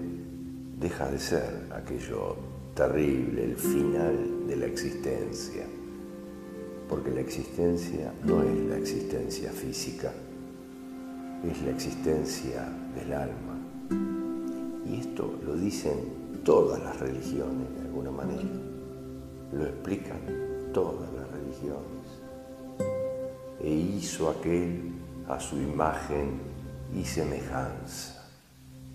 deja 0.79 1.11
de 1.11 1.19
ser 1.19 1.69
aquello 1.75 2.37
terrible, 2.81 3.45
el 3.45 3.57
final 3.57 4.47
de 4.47 4.57
la 4.57 4.65
existencia, 4.65 5.67
porque 6.89 7.11
la 7.11 7.21
existencia 7.21 8.11
no 8.25 8.43
es 8.43 8.59
la 8.71 8.79
existencia 8.79 9.53
física, 9.53 10.11
es 11.45 11.61
la 11.61 11.73
existencia 11.73 12.67
del 12.95 13.13
alma. 13.13 13.59
Y 14.87 15.01
esto 15.01 15.31
lo 15.45 15.57
dicen 15.57 16.41
todas 16.43 16.83
las 16.83 16.99
religiones 16.99 17.69
de 17.75 17.81
alguna 17.83 18.13
manera, 18.13 18.49
lo 19.53 19.67
explican 19.67 20.73
todas 20.73 21.13
las 21.13 21.31
religiones 21.33 22.07
e 23.63 23.75
hizo 23.75 24.31
aquel 24.31 24.91
a 25.29 25.39
su 25.39 25.57
imagen 25.59 26.41
y 26.99 27.05
semejanza. 27.05 28.25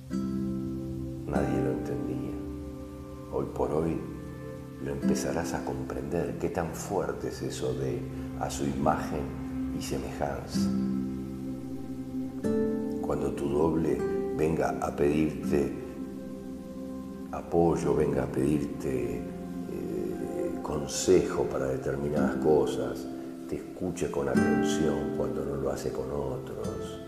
Nadie 0.09 1.61
lo 1.61 1.71
entendía. 1.71 2.04
Por 3.55 3.71
hoy 3.71 3.97
lo 4.83 4.91
empezarás 4.91 5.53
a 5.53 5.63
comprender 5.63 6.37
qué 6.39 6.49
tan 6.49 6.75
fuerte 6.75 7.29
es 7.29 7.41
eso 7.41 7.73
de 7.73 8.01
a 8.39 8.49
su 8.49 8.65
imagen 8.65 9.73
y 9.79 9.81
semejanza. 9.81 10.69
Cuando 13.01 13.31
tu 13.31 13.47
doble 13.47 13.97
venga 14.35 14.77
a 14.81 14.93
pedirte 14.93 15.71
apoyo, 17.31 17.95
venga 17.95 18.23
a 18.23 18.27
pedirte 18.27 19.19
eh, 19.19 20.59
consejo 20.61 21.43
para 21.43 21.67
determinadas 21.67 22.35
cosas, 22.37 23.05
te 23.47 23.55
escuche 23.55 24.11
con 24.11 24.27
atención 24.27 25.13
cuando 25.15 25.45
no 25.45 25.55
lo 25.55 25.69
hace 25.69 25.91
con 25.91 26.11
otros, 26.11 26.99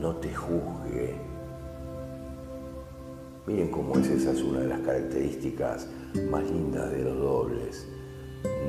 no 0.00 0.14
te 0.16 0.32
juzgue. 0.32 1.33
Miren 3.46 3.70
cómo 3.70 3.96
es 3.98 4.08
esa, 4.08 4.32
es 4.32 4.42
una 4.42 4.60
de 4.60 4.68
las 4.68 4.80
características 4.80 5.88
más 6.30 6.44
lindas 6.44 6.90
de 6.90 7.04
los 7.04 7.16
dobles. 7.16 7.86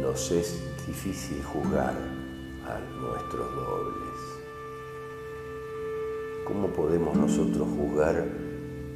Nos 0.01 0.31
es 0.31 0.59
difícil 0.87 1.41
juzgar 1.43 1.93
a 2.65 2.79
nuestros 2.99 3.55
dobles. 3.55 4.19
¿Cómo 6.45 6.67
podemos 6.67 7.15
nosotros 7.15 7.67
juzgar 7.77 8.27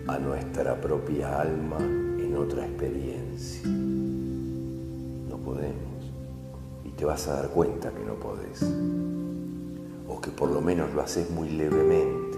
a 0.07 0.19
nuestra 0.19 0.79
propia 0.79 1.41
alma 1.41 1.77
en 1.79 2.35
otra 2.37 2.65
experiencia? 2.65 3.67
No 3.69 5.37
podemos 5.37 5.89
te 6.99 7.05
vas 7.05 7.29
a 7.29 7.35
dar 7.35 7.49
cuenta 7.51 7.91
que 7.91 8.03
no 8.03 8.15
podés. 8.15 8.61
O 10.09 10.19
que 10.19 10.31
por 10.31 10.51
lo 10.51 10.59
menos 10.59 10.93
lo 10.93 11.01
haces 11.01 11.31
muy 11.31 11.47
levemente, 11.47 12.37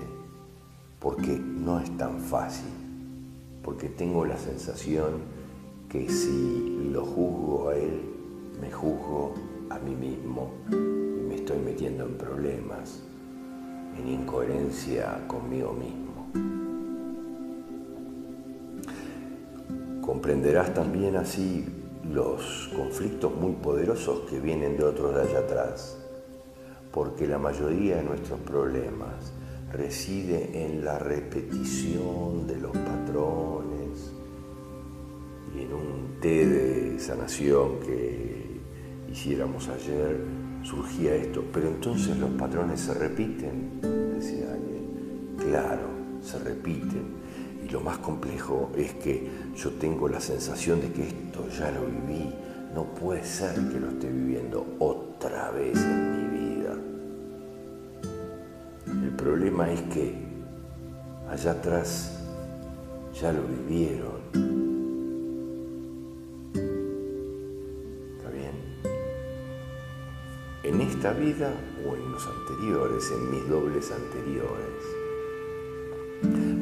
porque 1.00 1.36
no 1.40 1.80
es 1.80 1.98
tan 1.98 2.20
fácil. 2.20 2.81
Porque 3.64 3.90
tengo 3.90 4.26
la 4.26 4.38
sensación 4.38 5.22
que 5.90 6.10
si 6.10 6.90
lo 6.92 7.06
juzgo 7.06 7.70
a 7.70 7.76
él, 7.76 8.02
me 8.62 8.72
juzgo 8.72 9.34
a 9.70 9.80
mí 9.80 9.96
mismo 9.96 10.52
y 10.72 10.76
me 10.76 11.36
estoy 11.36 11.60
metiendo 11.60 12.06
en 12.06 12.14
problemas, 12.18 13.04
en 13.98 14.08
incoherencia 14.08 15.26
conmigo 15.28 15.74
mismo. 15.74 16.02
Comprenderás 20.02 20.74
también 20.74 21.16
así 21.16 21.66
los 22.12 22.70
conflictos 22.76 23.34
muy 23.36 23.54
poderosos 23.54 24.22
que 24.30 24.40
vienen 24.40 24.78
de 24.78 24.84
otros 24.84 25.16
de 25.16 25.22
allá 25.22 25.40
atrás, 25.40 25.98
porque 26.92 27.28
la 27.28 27.38
mayoría 27.38 27.98
de 27.98 28.04
nuestros 28.04 28.40
problemas 28.42 29.32
reside 29.74 30.66
en 30.66 30.84
la 30.84 31.00
repetición 31.00 32.48
de 32.48 32.58
los 32.58 32.72
patrones 32.72 34.14
y 35.56 35.62
en 35.62 35.74
un 35.74 36.20
té 36.22 36.46
de 36.46 37.00
sanación 37.00 37.80
que 37.80 38.62
hiciéramos 39.12 39.68
ayer 39.70 40.20
surgía 40.64 41.16
esto, 41.16 41.44
pero 41.52 41.68
entonces 41.70 42.18
los 42.18 42.30
patrones 42.32 42.80
se 42.82 42.94
repiten, 42.94 43.82
decía 44.16 44.54
alguien, 44.54 45.36
claro, 45.38 45.88
se 46.22 46.38
repiten 46.40 47.22
lo 47.72 47.80
más 47.80 48.00
complejo 48.00 48.70
es 48.76 48.94
que 48.96 49.30
yo 49.56 49.72
tengo 49.72 50.10
la 50.10 50.20
sensación 50.20 50.82
de 50.82 50.92
que 50.92 51.08
esto 51.08 51.48
ya 51.58 51.72
lo 51.72 51.86
viví. 51.86 52.30
No 52.76 52.84
puede 52.84 53.24
ser 53.24 53.56
que 53.70 53.80
lo 53.80 53.90
esté 53.90 54.10
viviendo 54.10 54.76
otra 54.80 55.52
vez 55.52 55.78
en 55.78 56.12
mi 56.12 56.18
vida. 56.18 56.31
El 59.22 59.28
problema 59.28 59.72
es 59.72 59.82
que 59.82 60.16
allá 61.30 61.52
atrás 61.52 62.12
ya 63.14 63.32
lo 63.32 63.44
vivieron. 63.44 64.20
¿Está 68.18 68.32
bien? 68.32 68.56
En 70.64 70.82
esta 70.82 71.14
vida 71.14 71.54
o 71.88 71.96
en 71.96 72.12
los 72.12 72.26
anteriores, 72.26 73.12
en 73.12 73.30
mis 73.30 73.48
dobles 73.48 73.92
anteriores. 73.92 74.84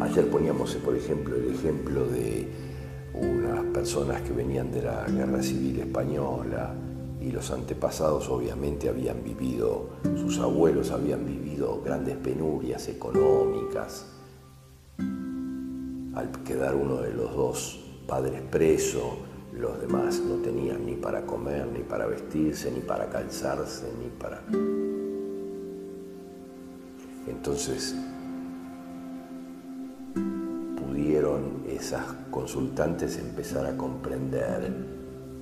Ayer 0.01 0.29
poníamos, 0.29 0.75
por 0.75 0.97
ejemplo, 0.97 1.37
el 1.37 1.55
ejemplo 1.55 2.07
de 2.07 2.45
unas 3.13 3.63
personas 3.67 4.21
que 4.23 4.33
venían 4.33 4.69
de 4.69 4.81
la 4.81 5.05
Guerra 5.05 5.41
Civil 5.41 5.79
Española, 5.79 6.75
y 7.21 7.31
los 7.31 7.51
antepasados 7.51 8.29
obviamente 8.29 8.87
habían 8.87 9.23
vivido, 9.23 9.89
sus 10.17 10.39
abuelos 10.39 10.91
habían 10.91 11.25
vivido 11.25 11.81
grandes 11.83 12.15
penurias 12.17 12.87
económicas. 12.87 14.05
Al 16.15 16.31
quedar 16.45 16.75
uno 16.75 16.97
de 16.97 17.13
los 17.13 17.35
dos 17.35 17.79
padres 18.07 18.41
preso, 18.49 19.17
los 19.53 19.79
demás 19.81 20.21
no 20.21 20.35
tenían 20.35 20.85
ni 20.85 20.95
para 20.95 21.25
comer, 21.25 21.67
ni 21.67 21.79
para 21.79 22.05
vestirse, 22.07 22.71
ni 22.71 22.79
para 22.79 23.09
calzarse, 23.09 23.91
ni 23.99 24.09
para... 24.09 24.41
Entonces 27.27 27.95
pudieron 30.77 31.63
esas 31.67 32.05
consultantes 32.31 33.17
empezar 33.17 33.65
a 33.65 33.77
comprender 33.77 34.73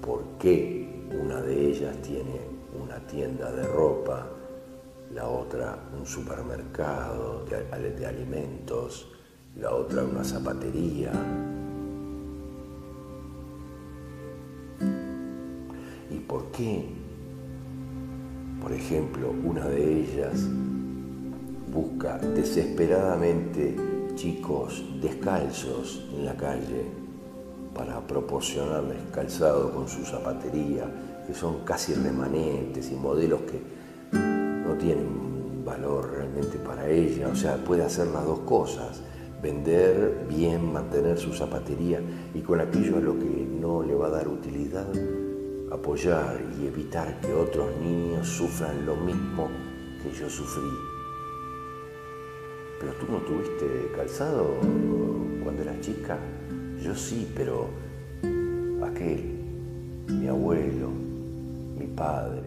por 0.02 0.24
qué 0.40 0.87
una 1.12 1.42
de 1.42 1.70
ellas 1.70 1.96
tiene 2.02 2.42
una 2.82 3.00
tienda 3.08 3.52
de 3.52 3.64
ropa, 3.64 4.28
la 5.14 5.28
otra 5.28 5.78
un 5.98 6.06
supermercado 6.06 7.46
de, 7.46 8.06
alimentos, 8.06 9.08
la 9.56 9.74
otra 9.74 10.04
una 10.04 10.24
zapatería, 10.24 11.12
por 16.28 16.52
qué, 16.52 16.86
por 18.62 18.74
ejemplo, 18.74 19.34
una 19.44 19.66
de 19.66 20.02
ellas 20.02 20.46
busca 21.72 22.18
desesperadamente 22.18 23.76
chicos 24.16 24.84
descalzos 25.02 26.06
en 26.14 26.26
la 26.26 26.36
calle 26.36 27.07
para 27.78 28.00
proporcionarles 28.02 28.98
calzado 29.14 29.72
con 29.72 29.88
su 29.88 30.04
zapatería, 30.04 30.86
que 31.28 31.34
son 31.34 31.64
casi 31.64 31.94
remanentes 31.94 32.92
y 32.92 32.96
modelos 32.96 33.42
que 33.42 33.62
no 34.18 34.74
tienen 34.78 35.64
valor 35.64 36.12
realmente 36.12 36.58
para 36.58 36.90
ella, 36.90 37.28
o 37.28 37.36
sea, 37.36 37.58
puede 37.64 37.84
hacer 37.84 38.08
las 38.08 38.26
dos 38.26 38.40
cosas, 38.40 39.02
vender 39.42 40.26
bien, 40.28 40.74
mantener 40.74 41.18
su 41.20 41.34
zapatería 41.34 42.02
y 42.34 42.42
con 42.42 42.60
aquello 42.60 42.98
a 42.98 43.02
lo 43.02 43.20
que 43.20 43.48
no 43.62 43.84
le 43.84 43.94
va 43.94 44.08
a 44.08 44.12
dar 44.12 44.28
utilidad, 44.28 44.88
apoyar 45.72 46.42
y 46.60 46.66
evitar 46.66 47.20
que 47.22 47.34
otros 47.34 47.68
niños 47.82 48.28
sufran 48.28 48.86
lo 48.86 48.96
mismo 48.96 49.50
que 50.02 50.12
yo 50.18 50.30
sufrí. 50.30 50.72
Pero 52.80 52.94
tú 52.94 53.12
no 53.12 53.18
tuviste 53.20 53.92
calzado 53.96 54.56
cuando 55.44 55.62
eras 55.62 55.80
chica. 55.82 56.18
Yo 56.82 56.96
sí, 56.96 57.28
pero 57.36 57.70
aquel, 58.86 59.24
mi 60.08 60.28
abuelo, 60.28 60.90
mi 61.78 61.88
padre, 61.88 62.47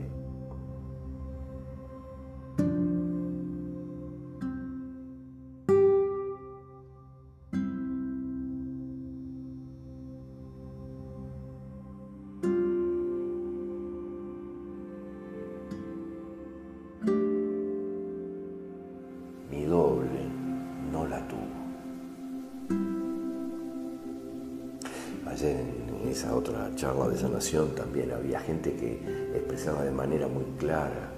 también. 27.74 28.12
Había 28.12 28.38
gente 28.40 28.74
que 28.74 29.00
expresaba 29.35 29.83
de 29.83 29.90
manera 29.90 30.29
muy 30.29 30.44
clara, 30.59 31.11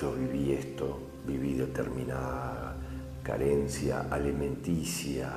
yo 0.00 0.12
viví 0.14 0.52
esto, 0.52 0.98
viví 1.26 1.54
determinada 1.54 2.76
carencia 3.22 4.06
alimenticia 4.10 5.30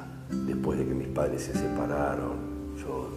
después 0.47 0.79
de 0.79 0.85
que 0.85 0.93
mis 0.93 1.07
padres 1.09 1.43
se 1.43 1.53
separaron, 1.53 2.75
yo 2.77 3.09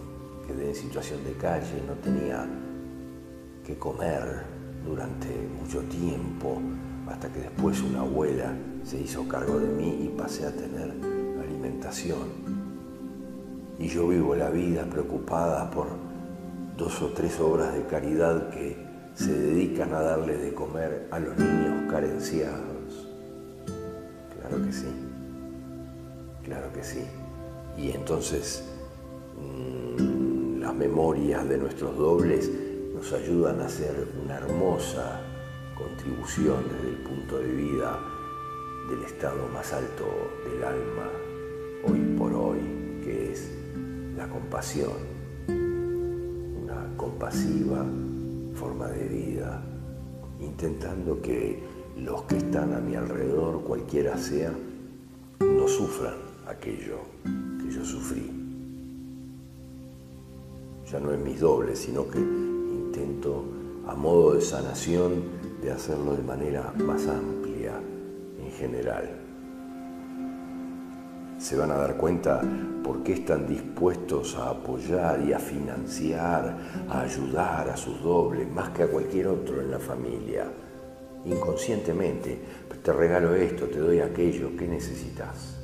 quedé 0.45 0.69
en 0.69 0.75
situación 0.75 1.23
de 1.23 1.33
calle, 1.33 1.81
no 1.87 1.93
tenía 1.93 2.45
que 3.65 3.75
comer 3.77 4.43
durante 4.85 5.27
mucho 5.59 5.81
tiempo, 5.83 6.61
hasta 7.07 7.29
que 7.29 7.39
después 7.39 7.81
una 7.81 8.01
abuela 8.01 8.53
se 8.83 9.01
hizo 9.01 9.27
cargo 9.27 9.57
de 9.57 9.67
mí 9.67 10.05
y 10.05 10.17
pasé 10.17 10.45
a 10.45 10.51
tener 10.51 10.93
alimentación. 11.41 12.59
Y 13.79 13.87
yo 13.87 14.07
vivo 14.07 14.35
la 14.35 14.49
vida 14.49 14.83
preocupada 14.83 15.71
por 15.71 16.08
dos 16.79 17.01
o 17.01 17.07
tres 17.09 17.37
obras 17.41 17.73
de 17.73 17.83
caridad 17.83 18.49
que 18.51 18.77
se 19.13 19.33
dedican 19.33 19.93
a 19.93 20.01
darle 20.01 20.37
de 20.37 20.53
comer 20.53 21.07
a 21.11 21.19
los 21.19 21.37
niños 21.37 21.91
carenciados. 21.91 23.07
Claro 24.39 24.63
que 24.65 24.71
sí, 24.71 24.87
claro 26.43 26.71
que 26.73 26.83
sí. 26.83 27.03
Y 27.77 27.91
entonces 27.91 28.63
mm, 29.37 30.61
las 30.61 30.73
memorias 30.73 31.47
de 31.49 31.57
nuestros 31.57 31.97
dobles 31.97 32.49
nos 32.95 33.11
ayudan 33.11 33.59
a 33.59 33.65
hacer 33.65 34.07
una 34.23 34.37
hermosa 34.37 35.19
contribución 35.77 36.63
desde 36.71 36.89
el 36.95 37.03
punto 37.03 37.37
de 37.39 37.51
vida 37.51 37.99
del 38.89 39.03
estado 39.03 39.47
más 39.53 39.71
alto 39.73 40.05
del 40.45 40.63
alma 40.63 41.09
hoy 41.85 41.99
por 42.17 42.33
hoy, 42.33 42.59
que 43.03 43.33
es 43.33 43.51
la 44.17 44.27
compasión, 44.27 45.08
compasiva 47.19 47.85
forma 48.55 48.87
de 48.87 49.07
vida, 49.09 49.61
intentando 50.39 51.21
que 51.21 51.61
los 51.97 52.21
que 52.23 52.37
están 52.37 52.73
a 52.73 52.79
mi 52.79 52.95
alrededor, 52.95 53.61
cualquiera 53.65 54.17
sea, 54.17 54.53
no 55.41 55.67
sufran 55.67 56.15
aquello 56.47 56.99
que 57.61 57.71
yo 57.71 57.83
sufrí. 57.83 58.31
Ya 60.89 60.99
no 61.01 61.11
es 61.11 61.19
mis 61.19 61.41
dobles, 61.41 61.79
sino 61.79 62.09
que 62.09 62.19
intento 62.19 63.43
a 63.85 63.95
modo 63.95 64.35
de 64.35 64.41
sanación 64.41 65.21
de 65.61 65.71
hacerlo 65.71 66.15
de 66.15 66.23
manera 66.23 66.73
más 66.77 67.05
amplia 67.05 67.73
en 68.41 68.51
general 68.53 69.09
se 71.39 71.55
van 71.55 71.71
a 71.71 71.75
dar 71.75 71.95
cuenta 71.95 72.41
por 72.83 73.01
qué 73.01 73.13
están 73.13 73.47
dispuestos 73.47 74.35
a 74.35 74.49
apoyar 74.49 75.21
y 75.25 75.33
a 75.33 75.39
financiar, 75.39 76.57
a 76.89 77.01
ayudar 77.01 77.69
a 77.69 77.77
sus 77.77 78.01
dobles, 78.03 78.47
más 78.51 78.69
que 78.69 78.83
a 78.83 78.87
cualquier 78.87 79.27
otro 79.27 79.61
en 79.61 79.71
la 79.71 79.79
familia. 79.79 80.45
Inconscientemente, 81.25 82.39
te 82.83 82.93
regalo 82.93 83.35
esto, 83.35 83.65
te 83.65 83.79
doy 83.79 83.99
aquello, 83.99 84.51
¿qué 84.57 84.67
necesitas? 84.67 85.57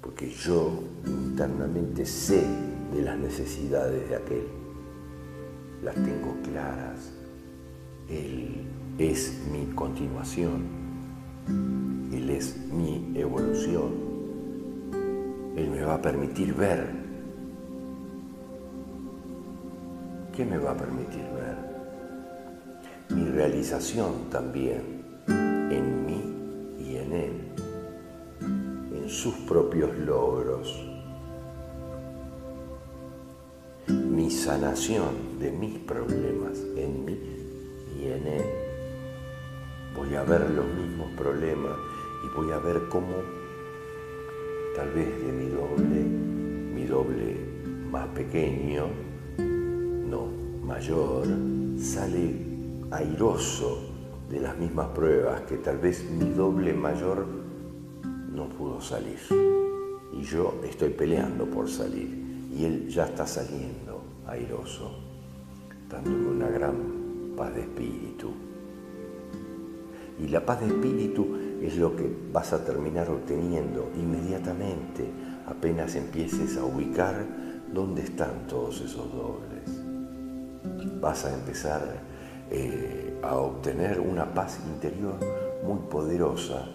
Porque 0.00 0.28
yo 0.28 0.82
internamente 1.06 2.04
sé 2.04 2.42
de 2.94 3.02
las 3.02 3.16
necesidades 3.18 4.08
de 4.08 4.16
aquel. 4.16 4.46
Las 5.82 5.94
tengo 5.94 6.34
claras. 6.42 7.12
Él 8.08 8.66
es 8.98 9.40
mi 9.50 9.66
continuación. 9.74 10.64
Él 12.12 12.30
es 12.30 12.56
mi 12.72 13.12
evolución. 13.14 14.05
Él 15.56 15.70
me 15.70 15.82
va 15.82 15.94
a 15.94 16.02
permitir 16.02 16.52
ver. 16.54 16.86
¿Qué 20.34 20.44
me 20.44 20.58
va 20.58 20.72
a 20.72 20.76
permitir 20.76 21.24
ver? 21.34 21.56
Mi 23.08 23.24
realización 23.30 24.28
también 24.30 25.02
en 25.26 26.04
mí 26.04 26.76
y 26.78 26.96
en 26.96 27.12
Él, 27.12 27.32
en 28.94 29.08
sus 29.08 29.34
propios 29.48 29.96
logros. 29.96 30.86
Mi 33.88 34.30
sanación 34.30 35.38
de 35.40 35.52
mis 35.52 35.78
problemas 35.78 36.58
en 36.76 37.04
mí 37.06 37.18
y 37.98 38.08
en 38.08 38.26
Él. 38.26 38.44
Voy 39.96 40.14
a 40.16 40.22
ver 40.22 40.50
los 40.50 40.66
mismos 40.66 41.10
problemas 41.16 41.78
y 42.26 42.36
voy 42.36 42.52
a 42.52 42.58
ver 42.58 42.88
cómo 42.90 43.35
tal 44.76 44.90
vez 44.90 45.08
de 45.24 45.32
mi 45.32 45.48
doble, 45.48 46.02
mi 46.74 46.84
doble 46.84 47.34
más 47.90 48.08
pequeño, 48.08 48.88
no, 49.38 50.28
mayor, 50.62 51.26
sale 51.78 52.34
airoso 52.90 53.80
de 54.30 54.38
las 54.38 54.58
mismas 54.58 54.88
pruebas 54.88 55.40
que 55.42 55.56
tal 55.56 55.78
vez 55.78 56.04
mi 56.10 56.28
doble 56.28 56.74
mayor 56.74 57.26
no 58.34 58.50
pudo 58.50 58.78
salir. 58.82 59.18
Y 60.12 60.22
yo 60.22 60.60
estoy 60.62 60.90
peleando 60.90 61.46
por 61.46 61.70
salir 61.70 62.50
y 62.54 62.64
él 62.64 62.88
ya 62.88 63.06
está 63.06 63.26
saliendo 63.26 64.02
airoso, 64.26 64.90
dándome 65.88 66.28
una 66.28 66.50
gran 66.50 66.74
paz 67.34 67.54
de 67.54 67.62
espíritu. 67.62 68.30
Y 70.22 70.28
la 70.28 70.44
paz 70.44 70.60
de 70.60 70.66
espíritu 70.66 71.45
es 71.62 71.76
lo 71.76 71.96
que 71.96 72.10
vas 72.32 72.52
a 72.52 72.64
terminar 72.64 73.10
obteniendo 73.10 73.90
inmediatamente 73.96 75.04
apenas 75.46 75.94
empieces 75.94 76.56
a 76.56 76.64
ubicar 76.64 77.24
dónde 77.72 78.02
están 78.02 78.46
todos 78.48 78.80
esos 78.80 79.12
dobles. 79.12 81.00
Vas 81.00 81.24
a 81.24 81.34
empezar 81.34 81.82
eh, 82.50 83.18
a 83.22 83.36
obtener 83.36 84.00
una 84.00 84.32
paz 84.34 84.58
interior 84.66 85.18
muy 85.64 85.78
poderosa 85.90 86.66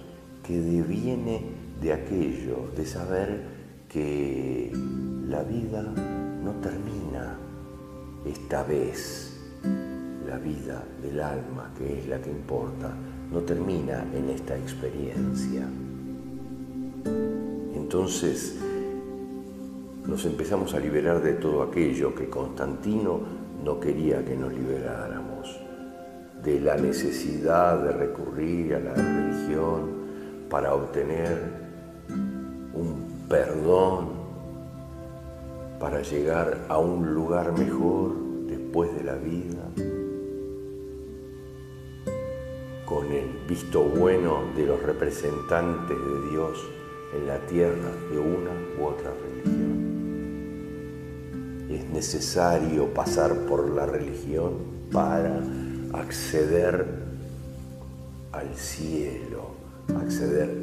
que 0.43 0.59
deviene 0.59 1.43
de 1.81 1.93
aquello, 1.93 2.69
de 2.75 2.85
saber 2.85 3.43
que 3.87 4.71
la 5.27 5.43
vida 5.43 5.81
no 5.81 6.51
termina 6.61 7.37
esta 8.25 8.63
vez. 8.63 9.27
La 10.27 10.37
vida 10.37 10.83
del 11.01 11.19
alma, 11.19 11.73
que 11.77 11.99
es 11.99 12.07
la 12.07 12.21
que 12.21 12.31
importa, 12.31 12.93
no 13.31 13.39
termina 13.39 14.05
en 14.13 14.29
esta 14.29 14.57
experiencia. 14.57 15.67
Entonces 17.75 18.57
nos 20.05 20.25
empezamos 20.25 20.73
a 20.73 20.79
liberar 20.79 21.21
de 21.21 21.33
todo 21.33 21.63
aquello 21.63 22.13
que 22.13 22.29
Constantino 22.29 23.19
no 23.63 23.79
quería 23.79 24.25
que 24.25 24.35
nos 24.35 24.51
liberáramos, 24.51 25.59
de 26.43 26.59
la 26.59 26.75
necesidad 26.75 27.81
de 27.83 27.91
recurrir 27.91 28.75
a 28.75 28.79
la 28.79 28.93
religión 28.93 29.91
para 30.49 30.73
obtener 30.73 31.37
un 32.73 33.27
perdón, 33.29 34.09
para 35.79 36.01
llegar 36.01 36.65
a 36.67 36.77
un 36.79 37.13
lugar 37.13 37.57
mejor 37.57 38.13
después 38.47 38.93
de 38.95 39.03
la 39.03 39.15
vida, 39.15 39.60
con 42.91 43.09
el 43.09 43.29
visto 43.47 43.83
bueno 43.83 44.51
de 44.53 44.65
los 44.65 44.83
representantes 44.83 45.97
de 45.97 46.29
Dios 46.29 46.59
en 47.15 47.25
la 47.25 47.39
tierra 47.47 47.89
de 48.11 48.19
una 48.19 48.51
u 48.77 48.83
otra 48.83 49.13
religión. 49.13 49.71
Es 51.69 51.85
necesario 51.89 52.93
pasar 52.93 53.33
por 53.45 53.69
la 53.69 53.85
religión 53.85 54.57
para 54.91 55.39
acceder 55.93 56.85
al 58.33 58.53
cielo, 58.55 59.51
acceder 59.95 60.53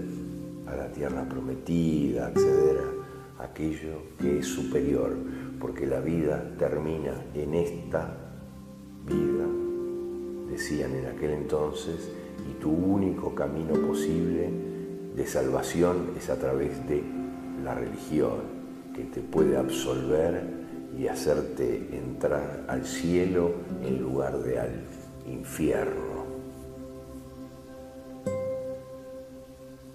a 0.66 0.76
la 0.76 0.92
tierra 0.92 1.26
prometida, 1.26 2.26
acceder 2.26 2.78
a 3.38 3.44
aquello 3.44 4.02
que 4.18 4.40
es 4.40 4.46
superior, 4.46 5.16
porque 5.58 5.86
la 5.86 6.00
vida 6.00 6.44
termina 6.58 7.14
en 7.34 7.54
esta 7.54 8.18
vida, 9.06 9.46
decían 10.50 10.94
en 10.94 11.06
aquel 11.06 11.30
entonces, 11.30 12.11
y 12.48 12.54
tu 12.61 12.70
único 12.70 13.34
camino 13.34 13.74
posible 13.74 14.50
de 15.14 15.26
salvación 15.26 16.12
es 16.16 16.30
a 16.30 16.38
través 16.38 16.87
de 16.88 17.02
la 17.64 17.74
religión, 17.74 18.58
que 18.94 19.04
te 19.04 19.20
puede 19.20 19.56
absolver 19.56 20.42
y 20.96 21.06
hacerte 21.06 21.88
entrar 21.92 22.64
al 22.68 22.84
cielo 22.84 23.52
en 23.84 24.00
lugar 24.00 24.38
de 24.38 24.58
al 24.58 24.84
infierno. 25.26 26.18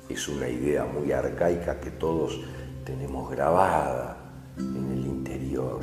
Es 0.09 0.27
una 0.27 0.47
idea 0.47 0.85
muy 0.85 1.11
arcaica 1.11 1.79
que 1.79 1.91
todos 1.91 2.39
tenemos 2.85 3.31
grabada 3.31 4.17
en 4.57 4.91
el 4.91 5.05
interior, 5.05 5.79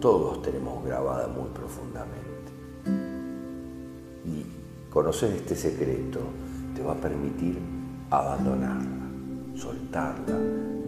todos 0.00 0.42
tenemos 0.42 0.84
grabada 0.84 1.26
muy 1.28 1.48
profundamente. 1.48 2.29
Y 4.24 4.44
conocer 4.90 5.32
este 5.32 5.54
secreto 5.54 6.20
te 6.74 6.82
va 6.82 6.92
a 6.92 6.96
permitir 6.96 7.58
abandonarla, 8.10 9.06
soltarla 9.54 10.36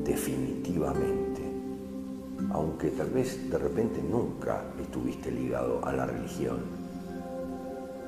definitivamente, 0.04 1.42
aunque 2.50 2.88
tal 2.90 3.10
vez 3.10 3.48
de 3.48 3.58
repente 3.58 4.02
nunca 4.02 4.64
estuviste 4.80 5.30
ligado 5.30 5.84
a 5.84 5.92
la 5.92 6.06
religión, 6.06 6.58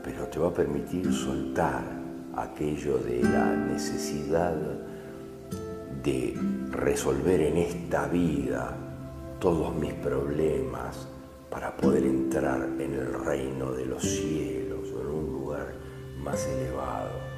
pero 0.02 0.26
te 0.26 0.38
va 0.38 0.48
a 0.48 0.54
permitir 0.54 1.12
soltar 1.12 1.82
aquello 2.37 2.98
de 2.98 3.22
la 3.22 3.54
necesidad 3.54 4.56
de 6.02 6.38
resolver 6.70 7.40
en 7.40 7.56
esta 7.56 8.06
vida 8.08 8.76
todos 9.40 9.74
mis 9.76 9.94
problemas 9.94 11.08
para 11.50 11.76
poder 11.76 12.04
entrar 12.04 12.68
en 12.78 12.94
el 12.94 13.12
reino 13.24 13.72
de 13.72 13.87
los 13.87 14.02
cielos 14.02 14.63
más 16.24 16.46
elevado 16.46 17.34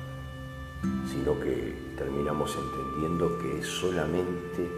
sino 1.16 1.38
que 1.40 1.74
terminamos 1.96 2.56
entendiendo 2.56 3.38
que 3.38 3.58
es 3.58 3.66
solamente 3.66 4.68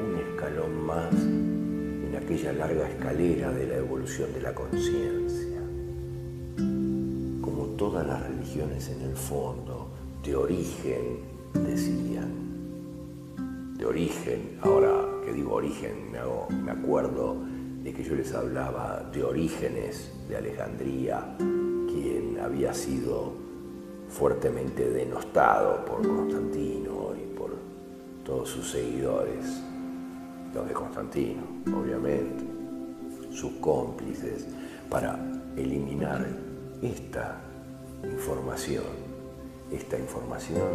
un 0.00 0.16
escalón 0.16 0.84
más 0.84 1.14
en 1.14 2.14
aquella 2.20 2.52
larga 2.52 2.88
escalera 2.88 3.52
de 3.52 3.66
la 3.66 3.76
evolución 3.76 4.32
de 4.32 4.40
la 4.40 4.54
conciencia. 4.54 5.60
Como 6.56 7.66
todas 7.76 8.06
las 8.06 8.26
religiones 8.26 8.88
en 8.88 9.02
el 9.02 9.16
fondo, 9.16 9.88
de 10.22 10.34
origen, 10.36 11.20
decían, 11.54 12.32
de 13.76 13.86
origen, 13.86 14.58
ahora 14.62 15.04
que 15.24 15.32
digo 15.32 15.54
origen, 15.54 16.10
me, 16.10 16.18
me 16.56 16.70
acuerdo 16.72 17.36
de 17.82 17.92
que 17.92 18.02
yo 18.02 18.14
les 18.14 18.32
hablaba 18.32 19.08
de 19.12 19.22
Orígenes 19.22 20.10
de 20.28 20.36
Alejandría, 20.38 21.36
quien 21.38 22.38
había 22.42 22.72
sido 22.72 23.43
fuertemente 24.14 24.88
denostado 24.90 25.84
por 25.84 26.00
Constantino 26.06 27.12
y 27.16 27.36
por 27.36 27.50
todos 28.24 28.48
sus 28.48 28.70
seguidores, 28.70 29.44
los 30.54 30.68
de 30.68 30.72
Constantino, 30.72 31.42
obviamente, 31.76 32.44
sus 33.32 33.54
cómplices, 33.54 34.46
para 34.88 35.18
eliminar 35.56 36.24
esta 36.80 37.40
información. 38.04 38.84
Esta 39.72 39.98
información, 39.98 40.68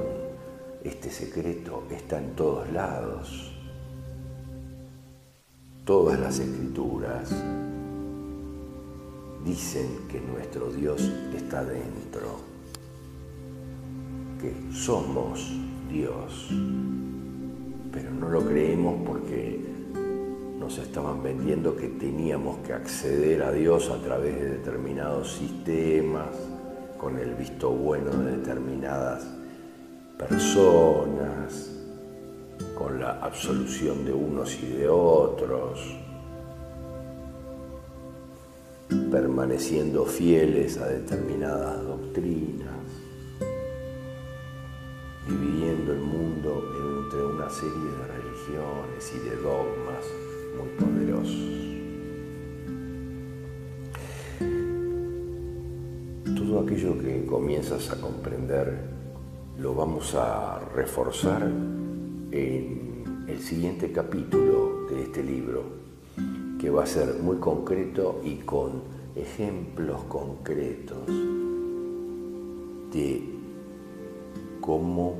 este 0.83 1.09
secreto 1.09 1.83
está 1.89 2.17
en 2.17 2.35
todos 2.35 2.69
lados. 2.73 3.53
Todas 5.85 6.19
las 6.19 6.39
escrituras 6.39 7.33
dicen 9.45 10.07
que 10.09 10.19
nuestro 10.19 10.69
Dios 10.71 11.09
está 11.33 11.63
dentro 11.63 12.48
que 14.39 14.53
somos 14.71 15.51
Dios, 15.89 16.49
pero 17.91 18.11
no 18.11 18.29
lo 18.29 18.41
creemos 18.45 18.95
porque 19.05 19.59
nos 20.57 20.77
estaban 20.77 21.21
vendiendo 21.21 21.75
que 21.75 21.89
teníamos 21.89 22.59
que 22.59 22.73
acceder 22.73 23.43
a 23.43 23.51
Dios 23.51 23.89
a 23.89 24.01
través 24.01 24.35
de 24.35 24.49
determinados 24.51 25.33
sistemas, 25.33 26.29
con 26.97 27.17
el 27.17 27.33
visto 27.35 27.71
bueno 27.71 28.11
de 28.11 28.37
determinadas 28.37 29.27
personas, 30.17 31.71
con 32.77 32.99
la 32.99 33.19
absolución 33.21 34.05
de 34.05 34.13
unos 34.13 34.57
y 34.61 34.67
de 34.67 34.89
otros, 34.89 35.97
permaneciendo 39.11 40.05
fieles 40.05 40.77
a 40.77 40.87
determinadas 40.87 41.83
doctrinas 41.83 42.78
dividiendo 45.29 45.93
el 45.93 45.99
mundo 45.99 46.65
entre 46.75 47.23
una 47.23 47.49
serie 47.49 47.77
de 47.77 48.07
religiones 48.07 49.13
y 49.15 49.19
de 49.29 49.35
dogmas 49.37 50.05
muy 50.57 50.69
poderosos. 50.79 51.59
Todo 56.35 56.61
aquello 56.61 56.97
que 56.97 57.25
comienzas 57.25 57.91
a 57.91 58.01
comprender 58.01 58.81
lo 59.59 59.75
vamos 59.75 60.15
a 60.15 60.59
reforzar 60.73 61.43
en 62.31 63.25
el 63.27 63.39
siguiente 63.39 63.91
capítulo 63.91 64.87
de 64.89 65.03
este 65.03 65.23
libro, 65.23 65.63
que 66.59 66.69
va 66.69 66.83
a 66.83 66.87
ser 66.87 67.15
muy 67.21 67.37
concreto 67.37 68.21
y 68.23 68.37
con 68.37 68.81
ejemplos 69.15 70.03
concretos 70.05 71.07
de 72.91 73.38
cómo 74.69 75.15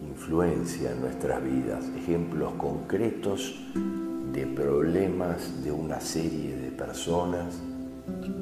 influencia 0.00 0.92
en 0.92 1.00
nuestras 1.00 1.42
vidas, 1.42 1.84
ejemplos 1.96 2.52
concretos 2.52 3.60
de 4.32 4.46
problemas 4.46 5.64
de 5.64 5.72
una 5.72 6.00
serie 6.00 6.56
de 6.56 6.70
personas 6.70 7.60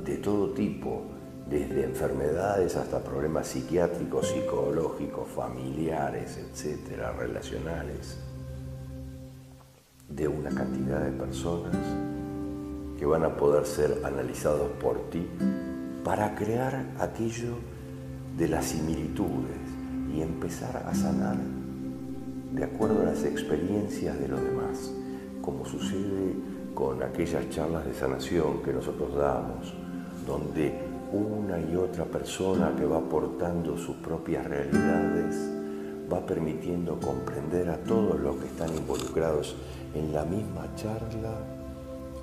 de 0.04 0.18
todo 0.18 0.50
tipo, 0.50 1.00
desde 1.48 1.82
enfermedades 1.82 2.76
hasta 2.76 3.02
problemas 3.02 3.46
psiquiátricos, 3.46 4.26
psicológicos, 4.26 5.28
familiares, 5.28 6.36
etcétera, 6.36 7.12
relacionales, 7.12 8.18
de 10.10 10.28
una 10.28 10.50
cantidad 10.50 11.00
de 11.00 11.12
personas 11.12 11.74
que 12.98 13.06
van 13.06 13.24
a 13.24 13.34
poder 13.34 13.64
ser 13.64 14.02
analizados 14.04 14.68
por 14.72 15.08
ti 15.08 15.26
para 16.04 16.34
crear 16.34 16.84
aquello 16.98 17.77
de 18.38 18.46
las 18.46 18.66
similitudes 18.66 19.58
y 20.14 20.22
empezar 20.22 20.84
a 20.86 20.94
sanar 20.94 21.36
de 22.52 22.64
acuerdo 22.64 23.02
a 23.02 23.06
las 23.06 23.24
experiencias 23.24 24.18
de 24.20 24.28
los 24.28 24.40
demás, 24.40 24.92
como 25.42 25.66
sucede 25.66 26.34
con 26.72 27.02
aquellas 27.02 27.50
charlas 27.50 27.84
de 27.84 27.94
sanación 27.94 28.62
que 28.62 28.72
nosotros 28.72 29.12
damos, 29.16 29.74
donde 30.24 30.72
una 31.12 31.58
y 31.58 31.74
otra 31.74 32.04
persona 32.04 32.72
que 32.78 32.84
va 32.84 32.98
aportando 32.98 33.76
sus 33.76 33.96
propias 33.96 34.46
realidades 34.46 35.34
va 36.10 36.24
permitiendo 36.24 37.00
comprender 37.00 37.68
a 37.68 37.78
todos 37.78 38.20
los 38.20 38.36
que 38.36 38.46
están 38.46 38.72
involucrados 38.74 39.56
en 39.94 40.12
la 40.12 40.24
misma 40.24 40.72
charla 40.76 41.34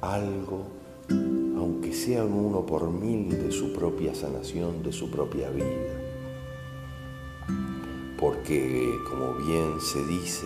algo, 0.02 0.64
aunque 1.10 1.92
sea 1.94 2.24
uno 2.24 2.66
por 2.66 2.90
mil 2.90 3.30
de 3.30 3.52
su 3.52 3.74
propia 3.74 4.16
sanación, 4.16 4.82
de 4.82 4.94
su 4.94 5.12
propia 5.12 5.50
vida 5.50 6.05
porque, 8.46 9.00
como 9.10 9.34
bien 9.34 9.82
se 9.82 10.06
dice, 10.06 10.46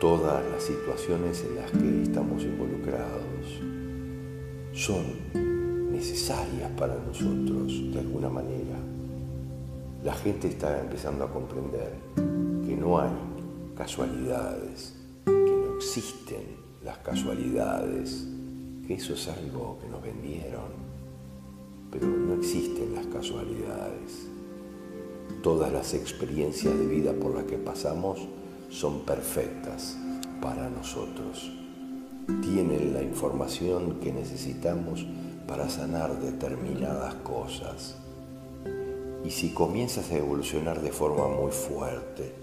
todas 0.00 0.42
las 0.52 0.62
situaciones 0.62 1.44
en 1.44 1.56
las 1.56 1.70
que 1.70 2.02
estamos 2.02 2.42
involucrados 2.44 3.60
son 4.72 5.04
necesarias 5.92 6.70
para 6.78 6.94
nosotros 6.94 7.92
de 7.92 8.00
alguna 8.00 8.30
manera. 8.30 8.78
La 10.02 10.14
gente 10.14 10.48
está 10.48 10.80
empezando 10.80 11.24
a 11.24 11.30
comprender 11.30 11.92
que 12.16 12.74
no 12.74 12.98
hay 12.98 13.10
casualidades, 13.76 14.94
que 15.26 15.30
no 15.30 15.76
existen 15.76 16.56
las 16.82 16.96
casualidades, 16.98 18.26
que 18.86 18.94
eso 18.94 19.12
es 19.12 19.28
algo 19.28 19.78
que 19.78 19.88
nos 19.90 20.02
vendieron, 20.02 20.72
pero 21.90 22.06
no 22.06 22.32
existen 22.32 22.94
las 22.94 23.04
casualidades. 23.08 24.29
Todas 25.42 25.72
las 25.72 25.94
experiencias 25.94 26.78
de 26.78 26.86
vida 26.86 27.14
por 27.14 27.34
las 27.34 27.44
que 27.44 27.56
pasamos 27.56 28.20
son 28.68 29.06
perfectas 29.06 29.96
para 30.42 30.68
nosotros. 30.68 31.50
Tienen 32.42 32.92
la 32.92 33.02
información 33.02 34.00
que 34.00 34.12
necesitamos 34.12 35.06
para 35.48 35.70
sanar 35.70 36.20
determinadas 36.20 37.14
cosas. 37.16 37.96
Y 39.24 39.30
si 39.30 39.54
comienzas 39.54 40.10
a 40.10 40.18
evolucionar 40.18 40.82
de 40.82 40.92
forma 40.92 41.26
muy 41.28 41.52
fuerte, 41.52 42.34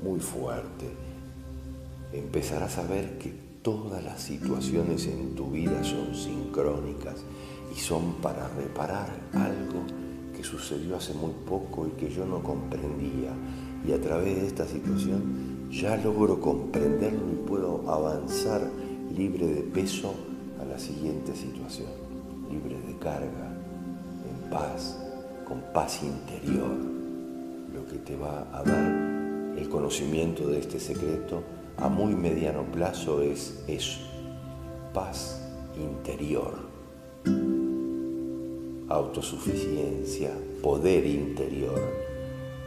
muy 0.00 0.20
fuerte, 0.20 0.86
empezarás 2.12 2.78
a 2.78 2.84
ver 2.84 3.18
que 3.18 3.32
todas 3.62 4.04
las 4.04 4.20
situaciones 4.22 5.06
en 5.06 5.34
tu 5.34 5.50
vida 5.50 5.82
son 5.82 6.14
sincrónicas 6.14 7.16
y 7.74 7.80
son 7.80 8.14
para 8.22 8.48
reparar 8.48 9.10
algo 9.32 10.07
sucedió 10.48 10.96
hace 10.96 11.12
muy 11.12 11.32
poco 11.46 11.86
y 11.86 11.90
que 11.90 12.10
yo 12.10 12.24
no 12.24 12.42
comprendía. 12.42 13.32
Y 13.86 13.92
a 13.92 14.00
través 14.00 14.40
de 14.40 14.46
esta 14.46 14.66
situación 14.66 15.68
ya 15.70 15.96
logro 15.96 16.40
comprenderlo 16.40 17.30
y 17.30 17.46
puedo 17.46 17.90
avanzar 17.90 18.62
libre 19.14 19.46
de 19.46 19.62
peso 19.62 20.14
a 20.60 20.64
la 20.64 20.78
siguiente 20.78 21.36
situación, 21.36 21.88
libre 22.50 22.76
de 22.86 22.98
carga, 22.98 23.52
en 24.28 24.50
paz, 24.50 24.98
con 25.46 25.62
paz 25.72 26.02
interior. 26.02 26.76
Lo 27.74 27.86
que 27.86 27.98
te 27.98 28.16
va 28.16 28.46
a 28.52 28.62
dar 28.62 29.54
el 29.56 29.68
conocimiento 29.68 30.48
de 30.48 30.60
este 30.60 30.80
secreto 30.80 31.42
a 31.76 31.88
muy 31.88 32.14
mediano 32.14 32.62
plazo 32.72 33.22
es 33.22 33.62
eso, 33.68 34.00
paz 34.92 35.40
interior 35.76 36.67
autosuficiencia, 38.88 40.30
poder 40.62 41.06
interior, 41.06 41.80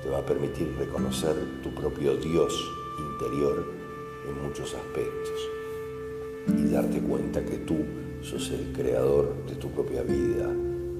te 0.03 0.09
va 0.09 0.19
a 0.19 0.25
permitir 0.25 0.73
reconocer 0.77 1.35
tu 1.63 1.73
propio 1.73 2.15
Dios 2.15 2.53
interior 2.99 3.65
en 4.27 4.43
muchos 4.47 4.73
aspectos 4.73 5.39
y 6.47 6.71
darte 6.71 6.99
cuenta 6.99 7.43
que 7.43 7.57
tú 7.57 7.77
sos 8.21 8.49
el 8.51 8.71
creador 8.73 9.45
de 9.47 9.55
tu 9.55 9.69
propia 9.69 10.03
vida 10.03 10.51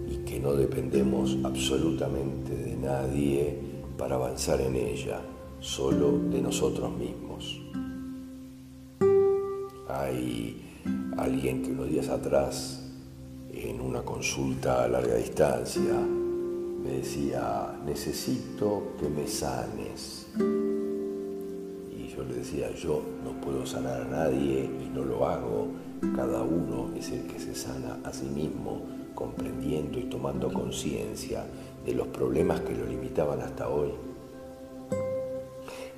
y 0.09 0.17
que 0.25 0.39
no 0.39 0.53
dependemos 0.53 1.37
absolutamente 1.43 2.55
de 2.55 2.75
nadie 2.75 3.59
para 3.97 4.15
avanzar 4.15 4.61
en 4.61 4.75
ella, 4.75 5.21
solo 5.59 6.17
de 6.17 6.41
nosotros 6.41 6.91
mismos. 6.97 7.61
Hay 9.87 10.61
alguien 11.17 11.61
que 11.61 11.71
unos 11.71 11.89
días 11.89 12.09
atrás 12.09 12.80
en 13.69 13.81
una 13.81 14.01
consulta 14.01 14.83
a 14.83 14.87
larga 14.87 15.15
distancia, 15.15 15.93
me 15.93 16.97
decía, 16.97 17.79
necesito 17.85 18.93
que 18.99 19.07
me 19.07 19.27
sanes. 19.27 20.27
Y 21.91 22.07
yo 22.07 22.23
le 22.23 22.35
decía, 22.35 22.71
yo 22.73 23.01
no 23.23 23.39
puedo 23.39 23.65
sanar 23.65 24.01
a 24.01 24.05
nadie 24.05 24.63
y 24.63 24.89
no 24.93 25.03
lo 25.03 25.27
hago. 25.27 25.67
Cada 26.15 26.41
uno 26.41 26.91
es 26.95 27.11
el 27.11 27.27
que 27.27 27.39
se 27.39 27.53
sana 27.53 27.99
a 28.03 28.11
sí 28.11 28.25
mismo, 28.25 28.81
comprendiendo 29.13 29.99
y 29.99 30.03
tomando 30.03 30.51
conciencia 30.51 31.45
de 31.85 31.93
los 31.93 32.07
problemas 32.07 32.61
que 32.61 32.75
lo 32.75 32.85
limitaban 32.85 33.41
hasta 33.41 33.69
hoy. 33.69 33.91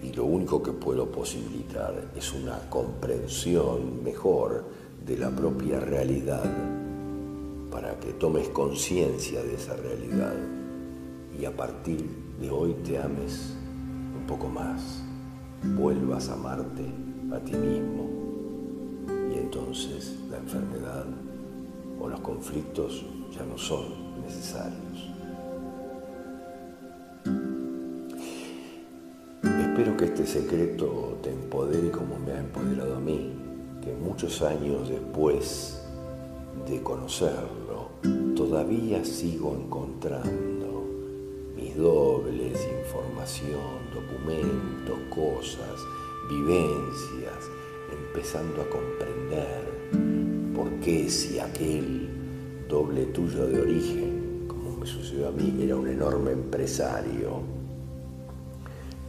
Y 0.04 0.12
lo 0.12 0.26
único 0.26 0.62
que 0.62 0.74
puedo 0.74 1.10
posibilitar 1.10 2.10
es 2.14 2.34
una 2.34 2.70
comprensión 2.70 4.04
mejor 4.04 4.66
de 5.06 5.18
la 5.18 5.30
propia 5.30 5.80
realidad 5.80 6.83
para 7.74 8.00
que 8.00 8.14
tomes 8.14 8.50
conciencia 8.50 9.42
de 9.42 9.56
esa 9.56 9.76
realidad 9.76 10.36
y 11.38 11.44
a 11.46 11.56
partir 11.56 12.08
de 12.40 12.52
hoy 12.52 12.76
te 12.86 13.00
ames 13.00 13.56
un 14.16 14.28
poco 14.28 14.48
más, 14.48 15.02
vuelvas 15.76 16.30
a 16.30 16.34
amarte 16.34 16.86
a 17.32 17.40
ti 17.40 17.54
mismo 17.54 18.08
y 19.34 19.40
entonces 19.40 20.16
la 20.30 20.38
enfermedad 20.38 21.06
o 22.00 22.08
los 22.08 22.20
conflictos 22.20 23.04
ya 23.36 23.44
no 23.44 23.58
son 23.58 24.22
necesarios. 24.24 25.10
Espero 29.42 29.98
que 29.98 30.06
este 30.06 30.28
secreto 30.28 31.18
te 31.24 31.32
empodere 31.32 31.90
como 31.90 32.20
me 32.20 32.34
ha 32.34 32.40
empoderado 32.40 32.98
a 32.98 33.00
mí, 33.00 33.34
que 33.84 33.92
muchos 33.94 34.44
años 34.44 34.88
después 34.88 35.83
de 36.68 36.82
conocerlo, 36.82 37.90
todavía 38.36 39.04
sigo 39.04 39.56
encontrando 39.56 40.86
mis 41.56 41.76
dobles, 41.76 42.60
información, 42.80 43.60
documentos, 43.94 44.98
cosas, 45.10 45.80
vivencias, 46.30 47.50
empezando 47.92 48.62
a 48.62 48.70
comprender 48.70 50.54
por 50.56 50.70
qué 50.80 51.10
si 51.10 51.40
aquel 51.40 52.10
doble 52.70 53.06
tuyo 53.08 53.46
de 53.48 53.62
origen, 53.62 54.46
como 54.48 54.78
me 54.78 54.86
sucedió 54.86 55.28
a 55.28 55.32
mí, 55.32 55.62
era 55.62 55.76
un 55.76 55.88
enorme 55.88 56.32
empresario, 56.32 57.42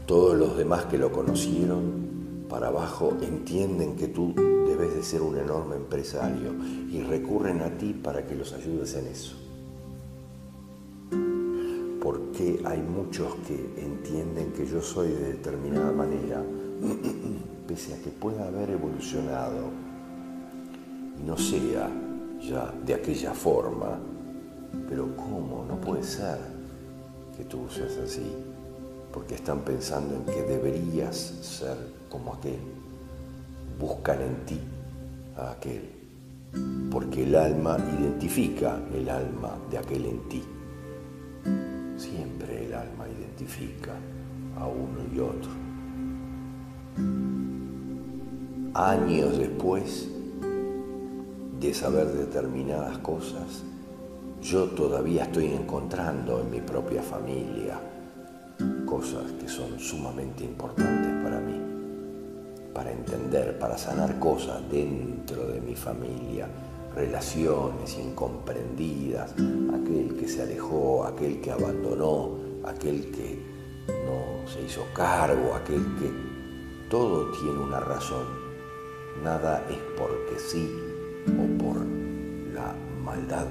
todos 0.06 0.36
los 0.36 0.56
demás 0.56 0.84
que 0.86 0.98
lo 0.98 1.12
conocieron 1.12 2.04
para 2.48 2.68
abajo 2.68 3.16
entienden 3.22 3.96
que 3.96 4.08
tú 4.08 4.34
debes 4.76 4.94
de 4.94 5.02
ser 5.02 5.22
un 5.22 5.36
enorme 5.36 5.76
empresario 5.76 6.52
y 6.90 7.00
recurren 7.02 7.62
a 7.62 7.70
ti 7.78 7.92
para 7.92 8.26
que 8.26 8.34
los 8.34 8.52
ayudes 8.52 8.94
en 8.94 9.06
eso. 9.06 9.36
Porque 12.02 12.60
hay 12.64 12.82
muchos 12.82 13.34
que 13.46 13.54
entienden 13.80 14.52
que 14.52 14.66
yo 14.66 14.82
soy 14.82 15.08
de 15.08 15.32
determinada 15.34 15.92
manera, 15.92 16.42
pese 17.68 17.94
a 17.94 18.02
que 18.02 18.10
pueda 18.10 18.48
haber 18.48 18.70
evolucionado 18.70 19.70
y 21.20 21.22
no 21.22 21.36
sea 21.38 21.88
ya 22.42 22.74
de 22.84 22.94
aquella 22.94 23.32
forma, 23.32 23.98
pero 24.88 25.16
¿cómo? 25.16 25.64
No 25.68 25.80
puede 25.80 26.02
ser 26.02 26.38
que 27.36 27.44
tú 27.44 27.66
seas 27.70 27.96
así, 28.04 28.26
porque 29.12 29.36
están 29.36 29.60
pensando 29.60 30.16
en 30.16 30.24
que 30.24 30.42
deberías 30.42 31.16
ser 31.16 31.76
como 32.10 32.34
aquel 32.34 32.83
buscan 33.78 34.20
en 34.20 34.36
ti 34.46 34.60
a 35.36 35.52
aquel, 35.52 35.90
porque 36.90 37.24
el 37.24 37.34
alma 37.34 37.76
identifica 37.98 38.80
el 38.92 39.08
alma 39.08 39.56
de 39.70 39.78
aquel 39.78 40.06
en 40.06 40.28
ti. 40.28 40.42
Siempre 41.96 42.66
el 42.66 42.74
alma 42.74 43.06
identifica 43.08 43.92
a 44.58 44.66
uno 44.66 44.98
y 45.12 45.18
otro. 45.18 45.50
Años 48.74 49.38
después 49.38 50.08
de 51.60 51.74
saber 51.74 52.08
determinadas 52.08 52.98
cosas, 52.98 53.62
yo 54.42 54.64
todavía 54.66 55.24
estoy 55.24 55.46
encontrando 55.46 56.40
en 56.40 56.50
mi 56.50 56.60
propia 56.60 57.02
familia 57.02 57.80
cosas 58.84 59.32
que 59.32 59.48
son 59.48 59.78
sumamente 59.78 60.44
importantes 60.44 61.22
para 61.22 61.40
mí 61.40 61.73
para 62.74 62.90
entender, 62.90 63.58
para 63.58 63.78
sanar 63.78 64.18
cosas 64.18 64.60
dentro 64.70 65.46
de 65.46 65.60
mi 65.60 65.76
familia, 65.76 66.48
relaciones 66.94 67.96
incomprendidas, 67.96 69.32
aquel 69.32 70.16
que 70.18 70.28
se 70.28 70.42
alejó, 70.42 71.04
aquel 71.04 71.40
que 71.40 71.52
abandonó, 71.52 72.36
aquel 72.64 73.10
que 73.12 73.38
no 73.88 74.48
se 74.48 74.62
hizo 74.62 74.84
cargo, 74.92 75.54
aquel 75.54 75.82
que 75.98 76.10
todo 76.90 77.30
tiene 77.30 77.60
una 77.60 77.80
razón. 77.80 78.26
Nada 79.22 79.64
es 79.70 79.78
porque 79.96 80.38
sí 80.38 80.68
o 81.28 81.62
por 81.62 81.76
la 82.54 82.74
maldad 83.02 83.46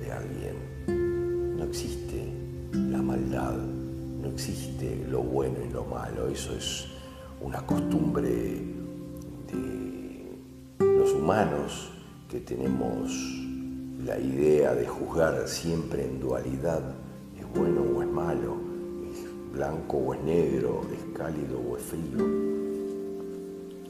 de 0.00 0.12
alguien. 0.12 1.56
No 1.56 1.64
existe 1.64 2.32
la 2.72 3.00
maldad, 3.00 3.54
no 3.54 4.28
existe 4.28 5.04
lo 5.08 5.22
bueno 5.22 5.58
y 5.64 5.72
lo 5.72 5.84
malo. 5.84 6.28
Eso 6.28 6.54
es 6.54 6.93
una 7.44 7.60
costumbre 7.66 8.30
de 9.52 10.38
los 10.78 11.12
humanos 11.12 11.90
que 12.26 12.40
tenemos 12.40 13.12
la 14.02 14.18
idea 14.18 14.74
de 14.74 14.86
juzgar 14.86 15.46
siempre 15.46 16.06
en 16.06 16.20
dualidad, 16.20 16.80
es 17.38 17.46
bueno 17.58 17.82
o 17.82 18.02
es 18.02 18.08
malo, 18.08 18.56
es 19.12 19.52
blanco 19.52 19.98
o 19.98 20.14
es 20.14 20.22
negro, 20.22 20.80
es 20.90 21.18
cálido 21.18 21.60
o 21.60 21.76
es 21.76 21.82
frío. 21.82 22.26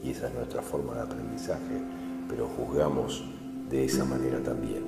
Y 0.03 0.09
esa 0.09 0.27
es 0.27 0.33
nuestra 0.33 0.61
forma 0.61 0.93
de 0.95 1.01
aprendizaje, 1.01 1.79
pero 2.27 2.47
juzgamos 2.47 3.23
de 3.69 3.85
esa 3.85 4.03
manera 4.03 4.43
también. 4.43 4.83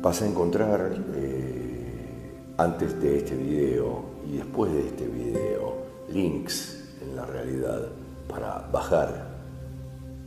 Vas 0.00 0.22
a 0.22 0.26
encontrar 0.26 0.90
eh, 1.16 2.32
antes 2.56 2.98
de 2.98 3.18
este 3.18 3.36
video 3.36 4.04
y 4.26 4.38
después 4.38 4.72
de 4.72 4.86
este 4.86 5.06
video 5.06 5.87
links 6.12 6.84
en 7.02 7.16
la 7.16 7.24
realidad 7.26 7.88
para 8.28 8.68
bajar 8.72 9.28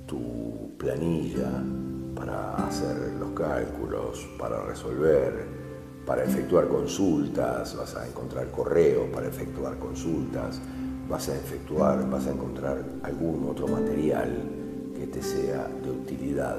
tu 0.07 0.71
planilla, 0.77 1.49
para 2.15 2.55
hacer 2.67 3.13
los 3.19 3.31
cálculos, 3.31 4.27
para 4.37 4.63
resolver, 4.65 5.45
para 6.05 6.23
efectuar 6.23 6.67
consultas, 6.67 7.75
vas 7.75 7.95
a 7.95 8.07
encontrar 8.07 8.47
correos 8.51 9.07
para 9.13 9.27
efectuar 9.27 9.77
consultas, 9.77 10.59
vas 11.07 11.29
a 11.29 11.35
efectuar, 11.35 12.09
vas 12.09 12.27
a 12.27 12.31
encontrar 12.31 12.83
algún 13.03 13.47
otro 13.49 13.67
material 13.67 14.29
que 14.97 15.07
te 15.07 15.21
sea 15.21 15.67
de 15.83 15.91
utilidad. 15.91 16.57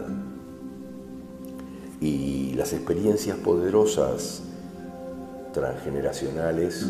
Y 2.01 2.55
las 2.55 2.73
experiencias 2.73 3.37
poderosas 3.39 4.43
transgeneracionales, 5.53 6.87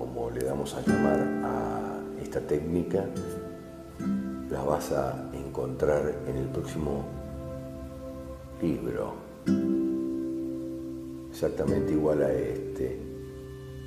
como 0.00 0.30
le 0.30 0.42
damos 0.42 0.74
a 0.74 0.80
llamar 0.80 1.20
a 1.44 2.00
esta 2.22 2.40
técnica, 2.40 3.04
las 4.50 4.64
vas 4.64 4.92
a 4.92 5.30
encontrar 5.34 6.14
en 6.26 6.38
el 6.38 6.46
próximo 6.46 7.04
libro, 8.62 9.12
exactamente 11.30 11.92
igual 11.92 12.22
a 12.22 12.32
este, 12.32 12.98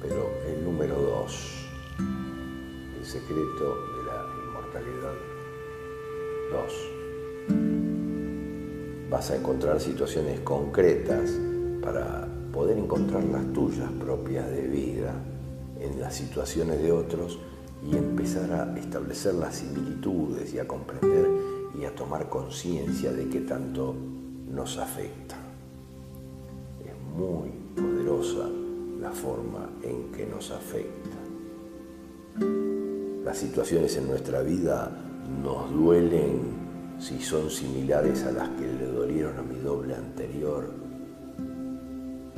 pero 0.03 0.30
el 0.47 0.64
número 0.64 1.01
2, 1.01 1.66
el 2.99 3.05
secreto 3.05 3.76
de 3.97 4.03
la 4.05 4.24
inmortalidad. 4.45 5.16
2. 6.51 6.89
Vas 9.09 9.32
a 9.32 9.36
encontrar 9.36 9.80
situaciones 9.80 10.41
concretas 10.41 11.32
para 11.82 12.28
poder 12.53 12.78
encontrar 12.78 13.24
las 13.24 13.51
tuyas 13.51 13.91
propias 13.93 14.47
de 14.51 14.68
vida 14.68 15.16
en 15.80 15.99
las 15.99 16.15
situaciones 16.15 16.82
de 16.82 16.91
otros 16.91 17.39
y 17.86 17.97
empezar 17.97 18.51
a 18.51 18.78
establecer 18.78 19.34
las 19.36 19.55
similitudes 19.55 20.53
y 20.53 20.59
a 20.59 20.67
comprender 20.67 21.28
y 21.80 21.86
a 21.86 21.95
tomar 21.95 22.30
conciencia 22.30 23.11
de 23.11 23.28
qué 23.30 23.41
tanto 23.41 23.95
nos 24.49 24.78
afecta. 24.78 25.36
Es 26.86 27.17
muy 27.17 27.49
poderosa 27.76 28.49
la 29.01 29.11
forma 29.11 29.69
en 29.82 30.11
que 30.11 30.26
nos 30.26 30.51
afecta. 30.51 31.17
Las 33.26 33.38
situaciones 33.38 33.97
en 33.97 34.07
nuestra 34.07 34.41
vida 34.41 34.91
nos 35.41 35.71
duelen 35.71 36.63
si 36.99 37.19
son 37.19 37.49
similares 37.49 38.24
a 38.24 38.32
las 38.32 38.49
que 38.49 38.67
le 38.67 38.86
dolieron 38.86 39.38
a 39.38 39.41
mi 39.41 39.59
doble 39.59 39.95
anterior. 39.95 40.69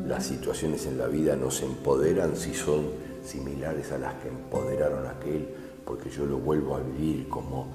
Las 0.08 0.26
situaciones 0.26 0.86
en 0.86 0.98
la 0.98 1.08
vida 1.08 1.36
nos 1.36 1.62
empoderan 1.62 2.36
si 2.36 2.54
son 2.54 2.86
similares 3.26 3.92
a 3.92 3.98
las 3.98 4.16
que 4.16 4.30
empoderaron 4.30 5.06
a 5.06 5.12
aquel, 5.12 5.48
porque 5.86 6.10
yo 6.10 6.26
lo 6.26 6.38
vuelvo 6.38 6.76
a 6.76 6.80
vivir 6.80 7.28
como 7.30 7.68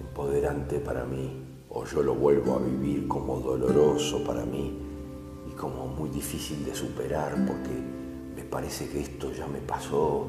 empoderante 0.00 0.80
para 0.80 1.04
mí 1.04 1.48
o 1.70 1.84
yo 1.84 2.02
lo 2.02 2.14
vuelvo 2.14 2.56
a 2.56 2.58
vivir 2.58 3.06
como 3.06 3.40
doloroso 3.40 4.24
para 4.24 4.44
mí 4.44 4.78
y 5.48 5.52
como 5.52 5.86
muy 5.86 6.08
difícil 6.10 6.64
de 6.64 6.74
superar 6.74 7.34
porque 7.46 7.70
me 8.36 8.42
parece 8.44 8.88
que 8.88 9.00
esto 9.00 9.32
ya 9.32 9.46
me 9.46 9.58
pasó. 9.58 10.26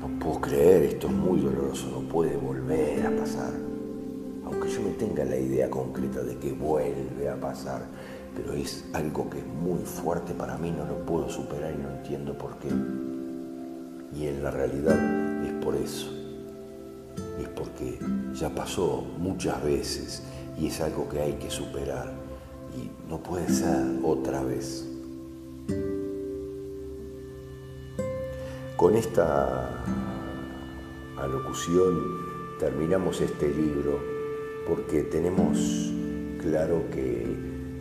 No 0.00 0.18
puedo 0.20 0.40
creer, 0.40 0.82
esto 0.84 1.08
es 1.08 1.12
muy 1.12 1.40
doloroso, 1.40 1.88
no 1.90 2.08
puede 2.08 2.36
volver 2.36 3.06
a 3.06 3.16
pasar. 3.16 3.52
Aunque 4.44 4.68
yo 4.68 4.80
no 4.80 4.90
tenga 4.90 5.24
la 5.24 5.36
idea 5.36 5.68
concreta 5.68 6.22
de 6.22 6.36
que 6.38 6.52
vuelve 6.52 7.28
a 7.28 7.38
pasar, 7.40 7.86
pero 8.34 8.52
es 8.52 8.84
algo 8.92 9.28
que 9.30 9.38
es 9.38 9.46
muy 9.46 9.84
fuerte 9.84 10.34
para 10.34 10.56
mí, 10.56 10.70
no 10.70 10.84
lo 10.84 11.04
puedo 11.04 11.28
superar 11.28 11.72
y 11.72 11.82
no 11.82 11.90
entiendo 11.90 12.36
por 12.36 12.56
qué. 12.58 12.68
Y 14.16 14.26
en 14.26 14.42
la 14.42 14.50
realidad 14.50 15.44
es 15.44 15.64
por 15.64 15.74
eso 15.74 16.18
es 17.40 17.48
porque 17.48 17.98
ya 18.34 18.50
pasó 18.50 19.04
muchas 19.18 19.62
veces 19.62 20.22
y 20.58 20.66
es 20.66 20.80
algo 20.80 21.08
que 21.08 21.20
hay 21.20 21.34
que 21.34 21.50
superar 21.50 22.12
y 22.76 22.90
no 23.08 23.18
puede 23.22 23.48
ser 23.48 23.84
otra 24.02 24.42
vez. 24.42 24.84
Con 28.76 28.94
esta 28.94 29.84
alocución 31.16 32.58
terminamos 32.58 33.20
este 33.20 33.48
libro 33.48 34.00
porque 34.66 35.02
tenemos 35.02 35.92
claro 36.40 36.84
que 36.90 37.26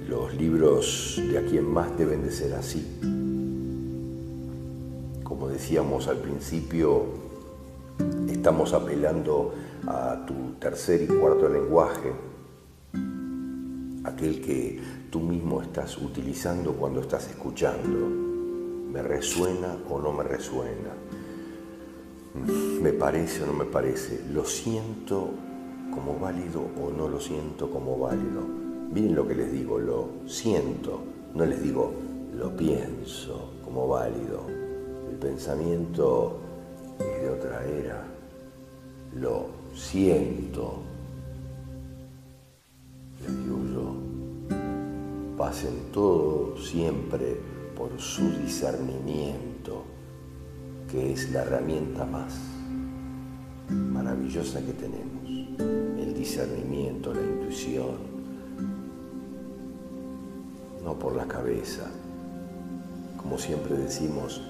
los 0.08 0.34
libros 0.34 1.22
de 1.32 1.38
aquí 1.38 1.58
en 1.58 1.72
más 1.72 1.98
deben 1.98 2.24
de 2.24 2.32
ser 2.32 2.54
así. 2.54 2.86
Como 5.24 5.48
decíamos 5.50 6.08
al 6.08 6.18
principio, 6.18 7.28
Estamos 8.28 8.74
apelando 8.74 9.54
a 9.88 10.26
tu 10.26 10.54
tercer 10.60 11.02
y 11.02 11.08
cuarto 11.08 11.50
lenguaje, 11.50 12.14
aquel 14.04 14.42
que 14.42 14.80
tú 15.10 15.20
mismo 15.20 15.62
estás 15.62 15.98
utilizando 15.98 16.74
cuando 16.74 17.02
estás 17.02 17.28
escuchando. 17.30 18.08
¿Me 18.92 19.02
resuena 19.02 19.78
o 19.90 20.00
no 20.00 20.14
me 20.14 20.24
resuena? 20.24 20.94
¿Me 22.82 22.94
parece 22.94 23.44
o 23.44 23.48
no 23.48 23.54
me 23.54 23.66
parece? 23.66 24.24
¿Lo 24.32 24.46
siento 24.46 25.32
como 25.94 26.20
válido 26.20 26.62
o 26.82 26.92
no 26.92 27.10
lo 27.10 27.20
siento 27.20 27.70
como 27.70 27.98
válido? 27.98 28.67
Miren 28.92 29.16
lo 29.16 29.28
que 29.28 29.36
les 29.36 29.52
digo, 29.52 29.80
lo 29.80 30.10
siento, 30.26 31.02
no 31.34 31.46
les 31.46 31.62
digo 31.62 32.08
lo 32.38 32.56
pienso 32.56 33.52
como 33.64 33.88
válido. 33.88 34.46
El 35.10 35.18
pensamiento 35.18 36.38
es 37.00 37.22
de 37.22 37.30
otra 37.30 37.66
era. 37.66 38.04
Lo 39.16 39.48
siento, 39.74 40.80
le 43.22 43.34
digo 43.34 43.58
yo, 43.74 45.36
pasen 45.36 45.92
todo 45.92 46.58
siempre 46.58 47.38
por 47.76 48.00
su 48.00 48.30
discernimiento, 48.38 49.84
que 50.92 51.14
es 51.14 51.32
la 51.32 51.42
herramienta 51.42 52.06
más 52.06 52.36
maravillosa 53.70 54.64
que 54.64 54.74
tenemos, 54.74 55.28
el 56.00 56.14
discernimiento, 56.14 57.14
la 57.14 57.22
intuición, 57.22 58.17
no 60.88 60.98
por 60.98 61.18
la 61.18 61.28
cabeza. 61.28 61.84
Como 63.18 63.38
siempre 63.38 63.76
decimos, 63.76 64.42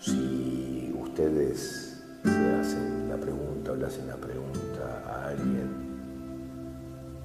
si 0.00 0.92
ustedes 1.00 2.02
se 2.24 2.54
hacen 2.56 3.08
la 3.08 3.16
pregunta 3.16 3.70
o 3.70 3.76
le 3.76 3.86
hacen 3.86 4.08
la 4.08 4.16
pregunta 4.16 5.04
a 5.06 5.28
alguien, 5.28 5.70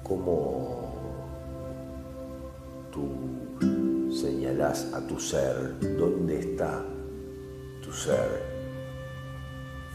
¿cómo 0.04 0.94
tú 2.92 4.12
señalás 4.12 4.92
a 4.94 5.04
tu 5.04 5.18
ser? 5.18 5.74
¿Dónde 5.98 6.38
está 6.38 6.84
tu 7.82 7.92
ser? 7.92 8.40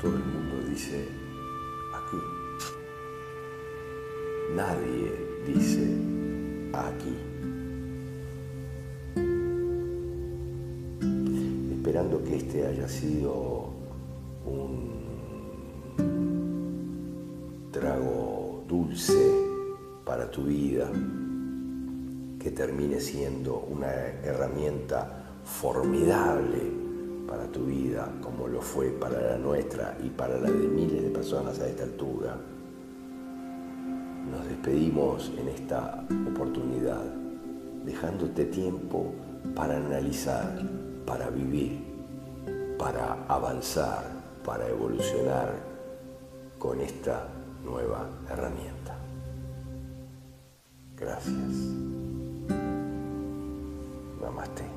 Todo 0.02 0.18
el 0.18 0.26
mundo 0.26 0.70
dice, 0.70 1.08
aquí. 1.96 2.18
Nadie 4.54 5.44
dice, 5.48 6.13
Que 12.26 12.38
este 12.38 12.66
haya 12.66 12.88
sido 12.88 13.70
un 14.46 14.94
trago 17.72 18.64
dulce 18.68 19.32
para 20.06 20.30
tu 20.30 20.44
vida, 20.44 20.90
que 22.40 22.52
termine 22.52 23.00
siendo 23.00 23.60
una 23.70 23.92
herramienta 24.24 25.24
formidable 25.44 26.72
para 27.28 27.48
tu 27.48 27.66
vida, 27.66 28.12
como 28.22 28.48
lo 28.48 28.62
fue 28.62 28.90
para 28.90 29.20
la 29.20 29.38
nuestra 29.38 29.98
y 30.04 30.10
para 30.10 30.38
la 30.38 30.52
de 30.52 30.68
miles 30.68 31.04
de 31.04 31.10
personas 31.10 31.60
a 31.60 31.68
esta 31.68 31.84
altura, 31.84 32.38
nos 34.30 34.48
despedimos 34.48 35.32
en 35.38 35.48
esta 35.50 36.06
oportunidad, 36.32 37.04
dejándote 37.86 38.46
tiempo 38.46 39.14
para 39.56 39.78
analizar, 39.78 40.62
para 41.06 41.30
vivir, 41.30 41.93
para 42.84 43.16
avanzar, 43.30 44.04
para 44.44 44.68
evolucionar 44.68 45.54
con 46.60 46.82
esta 46.82 47.30
nueva 47.64 48.10
herramienta. 48.30 48.94
Gracias. 50.98 51.54
Namaste. 54.22 54.73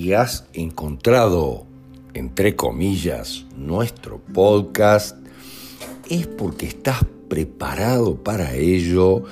Si 0.00 0.14
has 0.14 0.46
encontrado, 0.54 1.66
entre 2.14 2.56
comillas, 2.56 3.44
nuestro 3.54 4.18
podcast, 4.18 5.14
es 6.08 6.26
porque 6.26 6.64
estás 6.64 7.04
preparado 7.28 8.16
para 8.16 8.54
ello 8.54 9.24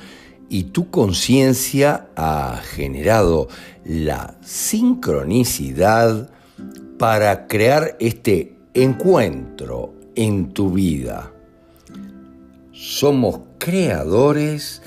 y 0.51 0.64
tu 0.64 0.91
conciencia 0.91 2.11
ha 2.16 2.61
generado 2.62 3.49
la 3.83 4.37
sincronicidad 4.43 6.31
para 6.99 7.47
crear 7.47 7.97
este 7.99 8.59
encuentro 8.75 9.95
en 10.16 10.53
tu 10.53 10.73
vida. 10.73 11.33
Somos 12.73 13.41
creadores 13.57 14.83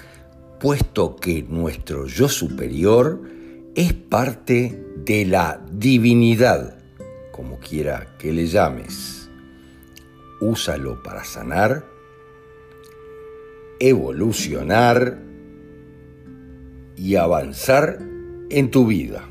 puesto 0.59 1.15
que 1.15 1.41
nuestro 1.41 2.05
yo 2.05 2.29
superior 2.29 3.40
es 3.75 3.93
parte 3.93 4.83
de 4.97 5.25
la 5.25 5.65
divinidad, 5.71 6.77
como 7.31 7.59
quiera 7.59 8.15
que 8.19 8.33
le 8.33 8.47
llames. 8.47 9.29
Úsalo 10.41 11.01
para 11.03 11.23
sanar, 11.23 11.85
evolucionar 13.79 15.19
y 16.97 17.15
avanzar 17.15 17.99
en 18.49 18.71
tu 18.71 18.87
vida. 18.87 19.30